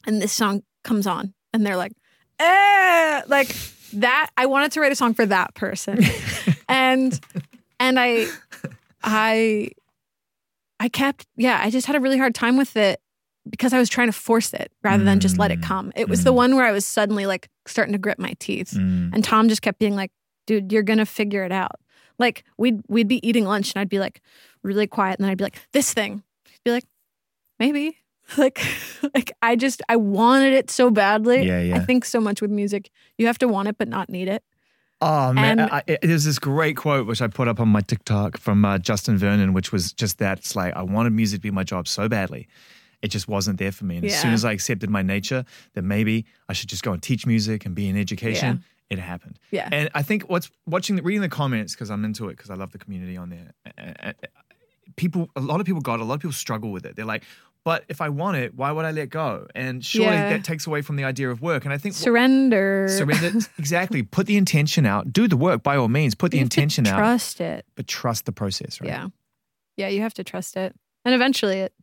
[0.05, 1.93] And this song comes on and they're like,
[2.39, 3.55] eh, like
[3.93, 4.29] that.
[4.37, 5.99] I wanted to write a song for that person.
[6.69, 7.19] and,
[7.79, 8.27] and I,
[9.03, 9.71] I,
[10.79, 12.99] I kept, yeah, I just had a really hard time with it
[13.49, 15.91] because I was trying to force it rather than just let it Mm, come.
[15.95, 16.35] It was the mm.
[16.35, 18.71] one where I was suddenly like starting to grip my teeth.
[18.71, 19.13] Mm.
[19.13, 20.11] And Tom just kept being like,
[20.45, 21.79] dude, you're gonna figure it out.
[22.19, 24.21] Like we'd we'd be eating lunch and I'd be like
[24.63, 26.23] really quiet and then I'd be like, this thing.
[26.45, 26.85] He'd be like,
[27.59, 27.97] maybe.
[28.35, 28.59] Like
[29.15, 31.43] like I just I wanted it so badly.
[31.47, 31.77] Yeah, yeah.
[31.77, 32.91] I think so much with music.
[33.17, 34.43] You have to want it but not need it.
[34.99, 37.79] Oh man, And- I, I, there's this great quote which I put up on my
[37.79, 40.39] TikTok from uh, Justin Vernon, which was just that.
[40.39, 42.47] It's like I wanted music to be my job so badly,
[43.01, 43.97] it just wasn't there for me.
[43.97, 47.01] And as soon as I accepted my nature, that maybe I should just go and
[47.01, 49.37] teach music and be in education, it happened.
[49.51, 49.69] Yeah.
[49.71, 52.71] And I think what's watching, reading the comments because I'm into it because I love
[52.71, 54.13] the community on there.
[54.95, 56.01] People, a lot of people got it.
[56.01, 56.95] A lot of people struggle with it.
[56.95, 57.23] They're like,
[57.63, 59.45] but if I want it, why would I let go?
[59.53, 60.29] And surely Yeah.
[60.29, 61.65] that takes away from the idea of work.
[61.65, 62.87] And I think Surrender.
[62.89, 66.43] surrender exactly put the intention out do the work by all means put the You
[66.45, 67.65] have to intention out Trust it.
[67.75, 69.07] but trust the process right Yeah.
[69.75, 70.73] Yeah, you have to trust it.
[71.03, 71.73] And eventually it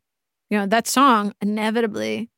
[0.50, 2.30] you know, that song inevitably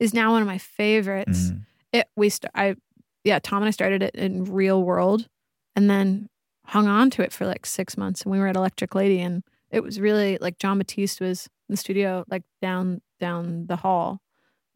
[0.00, 1.50] is now one of my favorites.
[1.50, 1.64] Mhm.
[1.92, 2.76] It we st- I
[3.24, 5.28] yeah, Tom and I started it in real world
[5.76, 6.28] and then
[6.66, 9.42] hung on to it for like 6 months and we were at Electric Lady and
[9.70, 14.20] it was really like Jon Batiste was in the studio like down down the hall.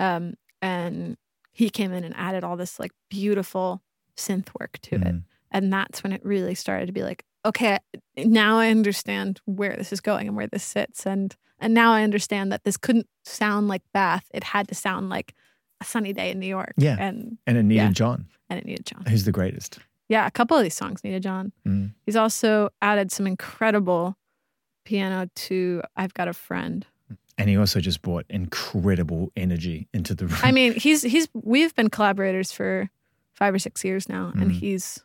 [0.00, 1.16] Um and
[1.52, 3.82] he came in and added all this like beautiful
[4.16, 5.00] synth work to it.
[5.02, 5.24] Mhm.
[5.50, 7.78] And that's when it really started to be like, okay,
[8.16, 11.06] now I understand where this is going and where this sits.
[11.06, 14.24] And and now I understand that this couldn't sound like Bath.
[14.34, 15.34] It had to sound like
[15.80, 16.74] a sunny day in New York.
[16.76, 16.96] Yeah.
[16.98, 17.90] And and it needed Yeah.
[17.92, 19.04] jon and it needed Jon.
[19.08, 19.78] who's the greatest
[20.08, 21.52] Yeah, a couple of these songs needed Jon.
[21.66, 21.92] Mm.
[22.04, 24.16] He's also added some incredible
[24.84, 26.84] piano to I've Got a Friend.
[27.38, 31.74] and he also just brought incredible energy into the room I mean, he's he's we've
[31.74, 32.90] been collaborators for
[33.34, 34.54] five or six years now, and Mhm.
[34.54, 35.02] he's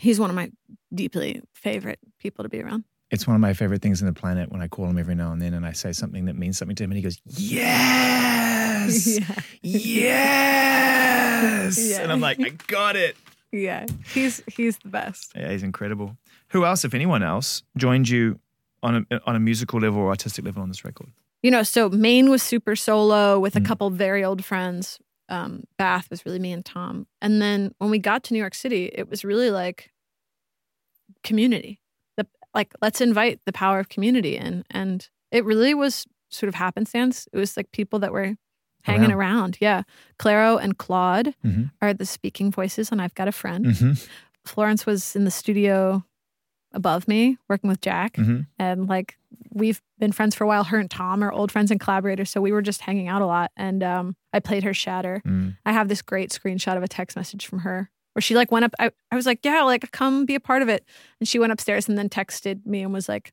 [0.00, 0.50] he's one of my
[0.94, 2.84] deeply favorite people to be around.
[3.10, 5.32] It's one of my favorite things in the planet when I call him every now
[5.32, 9.20] and then and I say something that means something to him and he goes, Yes.
[10.26, 11.90] Yes.
[11.90, 11.98] Yeah.
[12.02, 13.16] And I'm like, I got it.
[13.52, 15.32] Yeah, he's he's the best.
[15.34, 16.16] Yeah, he's incredible.
[16.48, 18.38] Who else, if anyone else, joined you
[18.82, 21.08] on a on a musical level or artistic level on this record?
[21.42, 23.66] You know, so Maine was super solo with a Mm.
[23.66, 24.98] couple very old friends.
[25.28, 27.06] Um, Bath was really me and Tom.
[27.20, 29.90] And then when we got to New York City, it was really like
[31.22, 31.80] community.
[32.16, 34.64] The like let's invite the power of community in.
[34.70, 37.26] And it really was sort of happenstance.
[37.32, 38.36] It was like people that were
[38.82, 39.18] hanging Around.
[39.18, 39.58] around.
[39.60, 39.82] Yeah.
[40.18, 41.70] Clairo and Claud Mhm.
[41.82, 43.66] are the speaking voices and I've Got a Friend.
[43.66, 43.92] Mm-hmm.
[44.44, 46.04] Florence was in the studio
[46.76, 48.14] above me working with Jack.
[48.14, 48.42] Mm-hmm.
[48.58, 49.16] And like
[49.52, 50.64] we've been friends for a while.
[50.64, 52.30] Her and Tom are old friends and collaborators.
[52.30, 53.50] So we were just hanging out a lot.
[53.56, 55.22] And um, I played her Shatter.
[55.26, 55.56] Mm.
[55.64, 58.66] I have this great screenshot of a text message from her where she like went
[58.66, 58.74] up.
[58.78, 60.84] I, I was like, yeah, like come be a part of it.
[61.18, 63.32] And she went upstairs and then texted me and was like,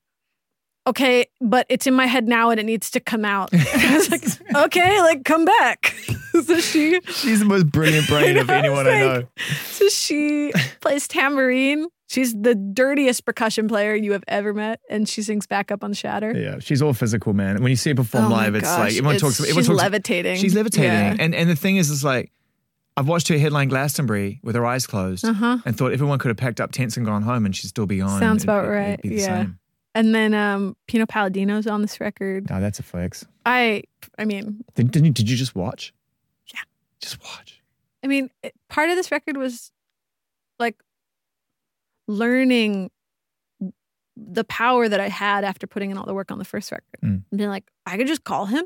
[0.87, 3.49] okay, but it's in my head now and it needs to come out.
[3.53, 5.95] I was like, okay, like come back.
[6.45, 9.27] so she She's the most brilliant brain of I know, anyone I know.
[9.65, 10.51] so she
[10.81, 11.87] plays tambourine.
[12.13, 15.93] She's the dirtiest percussion player you have ever met, and she sings back up on
[15.93, 16.31] Shatter.
[16.37, 17.61] Yeah, she's all physical, man.
[17.63, 19.39] When you see her perform Oh live, it's like everyone it's- talks.
[19.39, 19.79] Everyone she's talks.
[19.81, 20.37] levitating.
[20.37, 21.15] She's levitating, Yeah.
[21.19, 22.31] and and the thing is, is like
[22.95, 25.57] I've watched her headline Glastonbury with her eyes closed, Uh-huh.
[25.65, 27.99] and thought everyone could have packed up tents and gone home, and she'd still be
[28.01, 28.19] on.
[28.19, 29.25] Sounds about it'd right, yeah.
[29.43, 29.59] same.
[29.95, 32.49] And then um, Pino Palladino's on this record.
[32.49, 33.25] No, that's a flex.
[33.45, 33.83] I,
[34.17, 35.93] I mean, Did, did, you, did you just watch?
[36.53, 36.61] Yeah.
[36.99, 37.61] Just watch.
[38.03, 39.71] I mean, it, part of this record was
[40.59, 40.75] like
[42.07, 42.89] learning
[44.15, 46.85] the power that I had after putting in all the work on the first record.
[47.03, 47.23] Mm.
[47.29, 48.65] And being like, I could just call him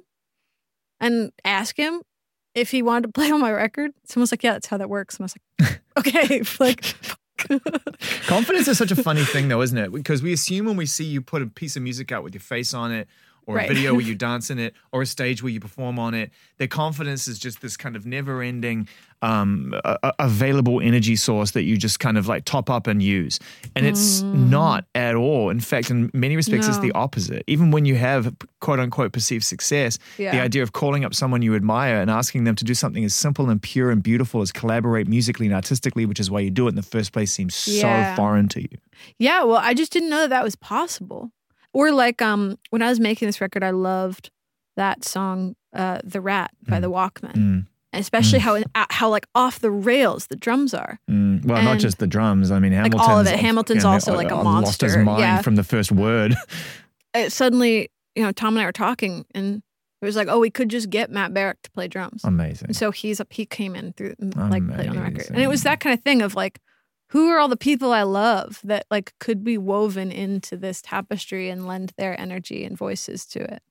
[0.99, 2.01] and ask him
[2.53, 3.91] if he wanted to play on my record.
[4.05, 5.17] Someone's like, Yeah, that's how that works.
[5.17, 6.95] And I was like, Okay, like,
[8.27, 9.91] Confidence is such a funny thing, though, isn't it?
[9.91, 12.41] Because we assume when we see you put a piece of music out with your
[12.41, 13.07] face on it,
[13.47, 13.69] or Right.
[13.69, 16.31] a video where you dance in it, or a stage where you perform on it,
[16.57, 18.87] their confidence is just this kind of never-ending,
[19.21, 23.01] um, a- a- available energy source that you just kind of like top up and
[23.01, 23.39] use.
[23.75, 25.49] And it's not at all.
[25.49, 26.81] In fact, in many respects, it's Mm.
[26.81, 27.43] The opposite.
[27.47, 31.55] Even when you have quote unquote perceived success, the idea of calling up someone you
[31.55, 35.07] admire and asking them to do something as simple and pure and beautiful as collaborate
[35.07, 38.13] musically and artistically, which is why you do it in the first place, seems Yeah.
[38.13, 38.77] so foreign to you.
[39.17, 41.31] Yeah, well, I just didn't know that that was possible.
[41.77, 44.31] Or like um when I was making this record, I loved
[44.75, 47.33] that song uh The Rat by The Walkmen.
[47.33, 47.67] Mm.
[47.93, 50.99] Especially how uh, how like off the rails the drums are.
[51.09, 52.51] Mm, well, not just the drums.
[52.51, 53.39] I mean, Like, Hamilton's all of it.
[53.39, 54.87] Hamilton's also, like, a monster.
[54.87, 55.41] Lost his mind Yeah.
[55.41, 56.35] from the first word.
[57.13, 59.61] It suddenly, you know, Tom and I were talking and
[60.01, 62.23] it was like, oh, we could just get Matt Barrick to play drums.
[62.23, 62.67] Amazing.
[62.67, 65.27] And so he's up he came in through like played on the record.
[65.29, 66.59] And it was that kind of thing of like
[67.09, 71.49] who are all the people I love that like could be woven into this tapestry
[71.49, 73.61] and lend their energy and voices to it.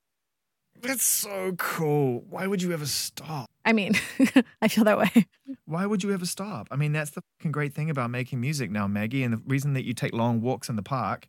[0.83, 2.23] That's so cool.
[2.29, 3.51] Why would you ever stop?
[3.65, 3.95] I mean,
[4.63, 5.27] I feel that way.
[5.65, 6.69] Why would you ever stop?
[6.71, 9.23] I mean, that's the fucking great thing about making music now, Maggie.
[9.23, 11.29] And the reason that you take long walks in the park,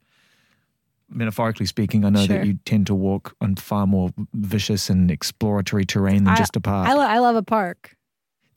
[1.09, 2.37] metaphorically speaking, I know Sure.
[2.39, 6.55] that you tend to walk on far more vicious and exploratory terrain than I- just
[6.55, 6.87] a park.
[6.89, 7.95] I, lo- I love a park.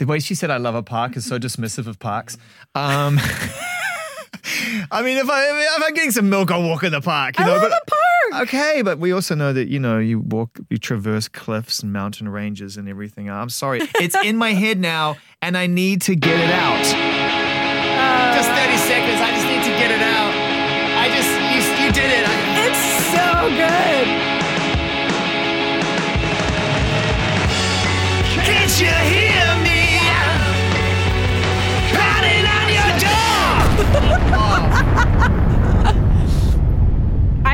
[0.00, 2.38] The way she said "I love a park" is so dismissive of parks.
[2.74, 3.20] Um,
[4.90, 7.38] I mean, if I if I'm getting some milk, I'll walk in the park.
[7.38, 7.90] You I know, love but, a
[8.30, 8.42] park.
[8.48, 12.30] Okay, but we also know that you know you walk, you traverse cliffs and mountain
[12.30, 13.28] ranges and everything.
[13.28, 17.09] I'm sorry, it's in my head now, and I need to get it out.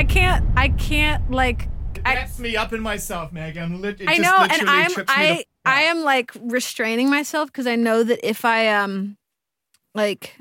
[0.06, 0.44] Can't.
[0.56, 1.68] I can't like.
[2.04, 3.56] I, That's me up in myself, Meg.
[3.56, 6.02] I'm lit- it I just know, and literally I'm trips me I the- I am
[6.02, 9.16] like restraining myself because I know that if I um
[9.94, 10.36] like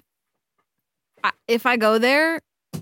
[1.23, 2.41] I- if I go there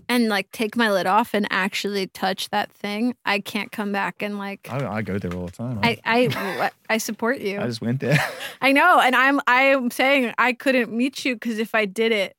[0.09, 4.21] and like take my lid off and actually touch that thing, I can't come back
[4.21, 5.79] and like I, I go there all the time.
[5.81, 7.59] I I I support you.
[7.61, 8.19] I just went there.
[8.61, 12.35] I know, and I'm I'm saying I couldn't meet you because if I did it,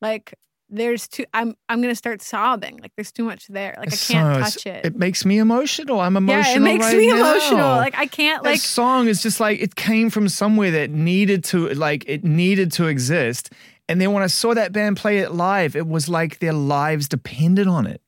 [0.00, 0.32] like
[0.74, 2.78] there's too I'm I'm gonna start sobbing.
[2.78, 3.74] Like there's too much there.
[3.78, 4.84] Like I can't touch it.
[4.84, 6.00] It makes me emotional.
[6.00, 6.44] I'm emotional.
[6.52, 7.16] yeah, it makes right me now.
[7.16, 7.76] emotional.
[7.76, 11.44] Like I can't that like song is just like it came from somewhere that needed
[11.44, 13.50] to like it needed to exist.
[13.88, 17.08] And then when I saw that band play it live, it was like their lives
[17.08, 18.00] depended on it.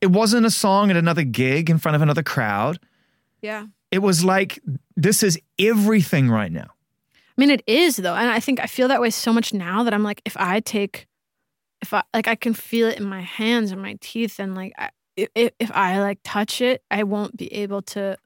[0.00, 2.78] It wasn't a song at another gig in front of another crowd.
[3.42, 3.66] yeah.
[3.90, 4.60] It was like
[4.96, 6.68] this is everything right now.
[7.38, 9.82] I mean, it is though, and I think I feel that way so much now
[9.84, 11.06] that I'm like, if I take
[11.82, 14.72] if I like I can feel it in my hands and my teeth and like
[14.78, 18.16] I, if if I like touch it, I won't be able to.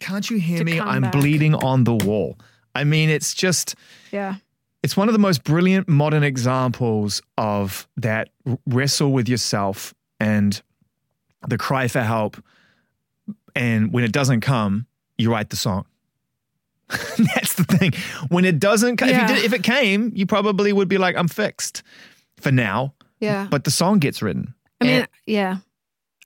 [0.00, 0.80] Can't you hear me?
[0.80, 1.12] I'm back.
[1.12, 2.38] bleeding on the wall.
[2.74, 3.74] I mean, it's just
[4.12, 4.36] Yeah.
[4.82, 8.28] it's one of the most brilliant modern examples of that
[8.66, 10.60] wrestle with yourself and
[11.46, 12.42] the cry for help.
[13.54, 14.86] And when it doesn't come,
[15.18, 15.84] you write the song.
[16.88, 17.92] That's the thing.
[18.28, 19.24] When it doesn't, co- Yeah.
[19.24, 21.82] if, you did, if it came, you probably would be like, "I'm fixed
[22.42, 23.46] for now." Yeah.
[23.50, 24.54] But the song gets written.
[24.80, 25.58] I mean, And- yeah.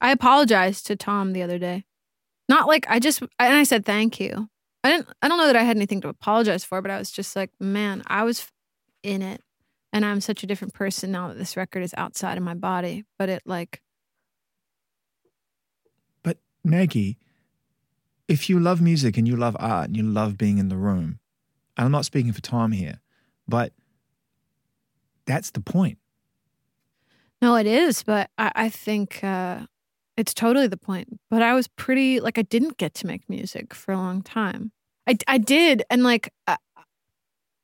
[0.01, 1.85] I apologized to Tom the other day.
[2.49, 4.49] Not like I just and I said thank you.
[4.83, 7.11] I didn't I don't know that I had anything to apologize for, but I was
[7.11, 8.47] just like, man, I was
[9.03, 9.41] in it
[9.93, 13.05] and I'm such a different person now that this record is outside of my body,
[13.19, 13.81] but it like
[16.23, 17.19] But Maggie,
[18.29, 21.19] if you love music and you love art and you love being in the room,
[21.77, 23.01] and I'm not speaking for Tom here,
[23.49, 23.73] but
[25.27, 25.99] that's the point.
[27.45, 29.67] No, it is, but I, I think uh,
[30.17, 31.21] it's totally the point.
[31.31, 34.73] But I was pretty like I didn't get to make music for a long time.
[35.07, 36.57] I I did, and like I,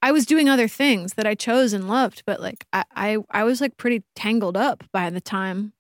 [0.03, 3.45] I was doing other things that I chose and loved, but like I, I I
[3.45, 5.73] was like pretty tangled up by the time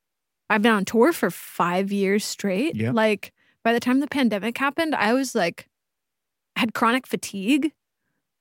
[0.48, 2.76] I've been on tour for five years straight.
[2.76, 2.92] Yeah.
[2.92, 5.68] Like by the time the pandemic happened, I was like
[6.56, 7.72] had chronic fatigue.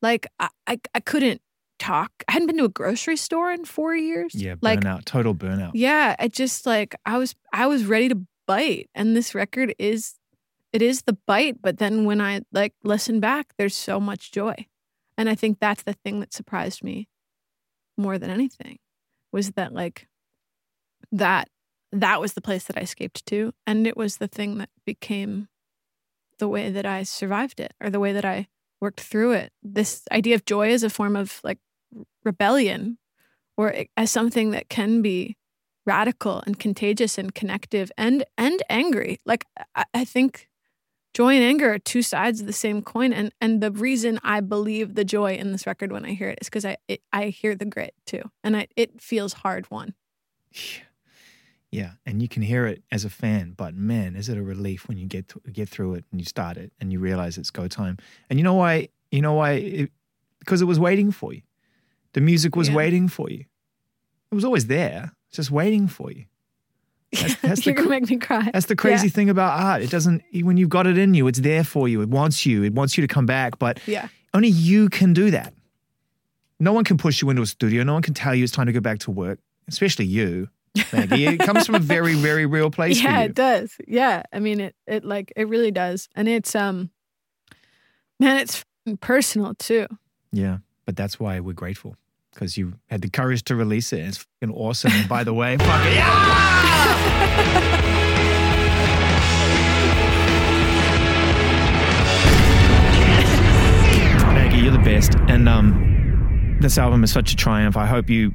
[0.01, 1.41] Like I I, I couldn't
[1.79, 2.11] talk.
[2.27, 4.35] I hadn't been to a grocery store in four years.
[4.35, 5.71] Yeah, like burnout, total burnout.
[5.73, 10.15] yeah, it just like I was I was ready to bite and this record is
[10.71, 14.67] it is the bite, but then when I like listen back, there's so much joy.
[15.17, 17.07] And I think that's the thing that surprised me
[17.97, 18.79] more than anything
[19.31, 20.07] was that like
[21.11, 21.49] that
[21.91, 25.47] that was the place that I escaped to and it was the thing that became
[26.37, 28.47] the way that I survived it or the way that I
[28.79, 29.51] worked through it.
[29.61, 31.59] This idea of joy as a form of like
[32.23, 32.97] rebellion
[33.57, 35.35] or as something that can be
[35.85, 39.19] radical and contagious and connective and and angry.
[39.25, 40.47] Like I, I think
[41.13, 43.11] joy and anger are two sides of the same coin.
[43.11, 46.39] And and the reason I believe the joy in this record when I hear it
[46.41, 49.93] is because I it, I hear the grit too, and I, it feels hard won.
[51.71, 54.87] Yeah, and you can hear it as a fan, but man, is it a relief
[54.87, 57.51] when you get th- get through it and you start it and you realize it's
[57.51, 57.97] go time.
[58.27, 58.89] And you know why?
[59.11, 59.87] You know why?
[60.39, 61.43] Because it was waiting for you.
[62.13, 62.75] The music was Yeah.
[62.75, 63.45] waiting for you.
[64.31, 66.25] It was always there, just waiting for you.
[67.11, 68.49] That's- that's the You're gonna make me cry.
[68.53, 69.81] That's the crazy thing about art.
[69.81, 72.01] It doesn't when you've got it in you, it's there for you.
[72.01, 72.63] It wants you.
[72.63, 74.07] It wants you to come back, but Yeah.
[74.33, 75.53] only you can do that.
[76.59, 77.83] No one can push you into a studio.
[77.83, 79.39] No one can tell you it's time to go back to work,
[79.69, 80.49] especially you,
[80.91, 81.25] Maggie.
[81.25, 83.75] it comes from a very, very real place yeah, it does.
[83.87, 84.75] Yeah, I mean it.
[84.85, 86.89] It like it really does, and it's um,
[88.19, 88.63] man, it's
[88.99, 89.87] personal too.
[90.31, 90.57] Yeah,
[90.89, 91.95] but that's why we're grateful
[92.33, 93.99] because you had the courage to release it.
[93.99, 94.91] And It's fucking awesome.
[94.91, 95.99] And by the way, fuck it.
[104.33, 105.13] Maggie, you're the best.
[105.27, 107.77] And um, this album is such a triumph.
[107.77, 108.33] I hope you,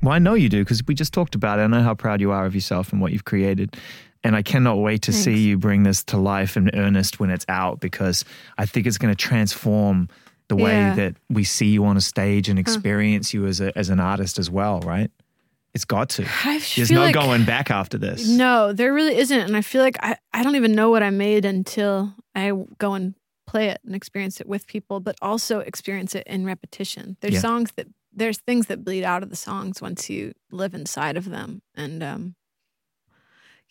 [0.00, 1.62] well, I know you do because we just talked about it.
[1.62, 3.76] I know how proud you are of yourself and what you've created.
[4.22, 7.46] And I cannot wait to see you bring this to life in earnest when it's
[7.48, 8.24] out because
[8.58, 10.08] I think it's going to transform
[10.48, 10.94] the way Yeah.
[10.94, 14.38] that we see you on a stage and experience you as, a, as an artist
[14.38, 15.10] as well, right?
[15.74, 16.26] It's got to.
[16.76, 18.26] There's no like- going back after this.
[18.28, 19.38] No, there really isn't.
[19.40, 22.94] And I feel like I, I don't even know what I made until I go
[22.94, 23.14] and
[23.46, 27.16] play it and experience it with people, but also experience it in repetition.
[27.20, 27.40] There's Yeah.
[27.40, 31.28] songs that there's things that bleed out of the songs once you live inside of
[31.28, 31.60] them.
[31.74, 32.34] And um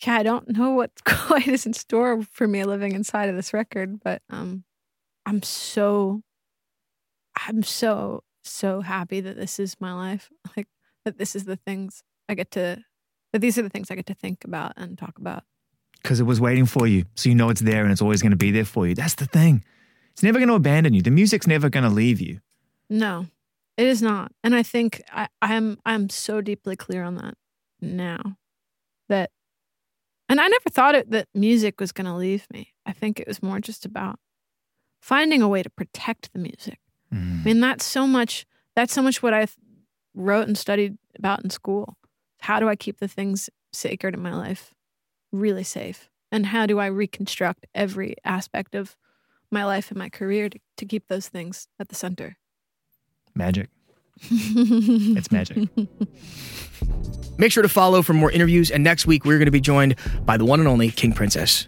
[0.05, 3.53] yeah, I don't know what quite is in store for me living inside of this
[3.53, 4.63] record, but um
[5.26, 6.21] I'm so
[7.36, 10.29] I'm so so happy that this is my life.
[10.57, 10.67] Like
[11.03, 12.83] that this is the things I get to
[13.33, 15.43] that these are the things I get to think about and talk about.
[16.01, 17.05] because it was waiting for you.
[17.15, 18.95] So you know it's there and it's always going to be there for you.
[18.95, 19.63] That's the thing.
[20.11, 21.01] It's never going to abandon you.
[21.01, 22.39] The music's never going to leave you.
[22.89, 23.25] No,
[23.77, 24.31] it is not.
[24.43, 27.36] And I think I, I'm I'm so deeply clear on that
[27.81, 28.38] now.
[29.09, 29.31] That
[30.29, 32.73] and I never thought it that music was gonna leave me.
[32.86, 34.19] I think it was more just about
[35.01, 36.79] finding a way to protect the music.
[37.16, 37.41] Mm.
[37.41, 38.45] I mean, that's so much
[38.76, 39.47] that's so much what I
[40.13, 41.97] wrote and studied about in school.
[42.41, 44.74] How do I keep the things sacred in my life
[45.32, 46.09] really safe?
[46.32, 48.97] And how do I reconstruct every aspect of
[49.51, 52.38] my life and my career to, to keep those things at the center?
[53.34, 53.70] Magic.
[54.30, 55.70] It's magic.
[57.38, 58.72] Make sure to follow for more interviews.
[58.72, 59.95] And next week, we're going to be joined
[60.26, 61.68] by the one and only King Princess.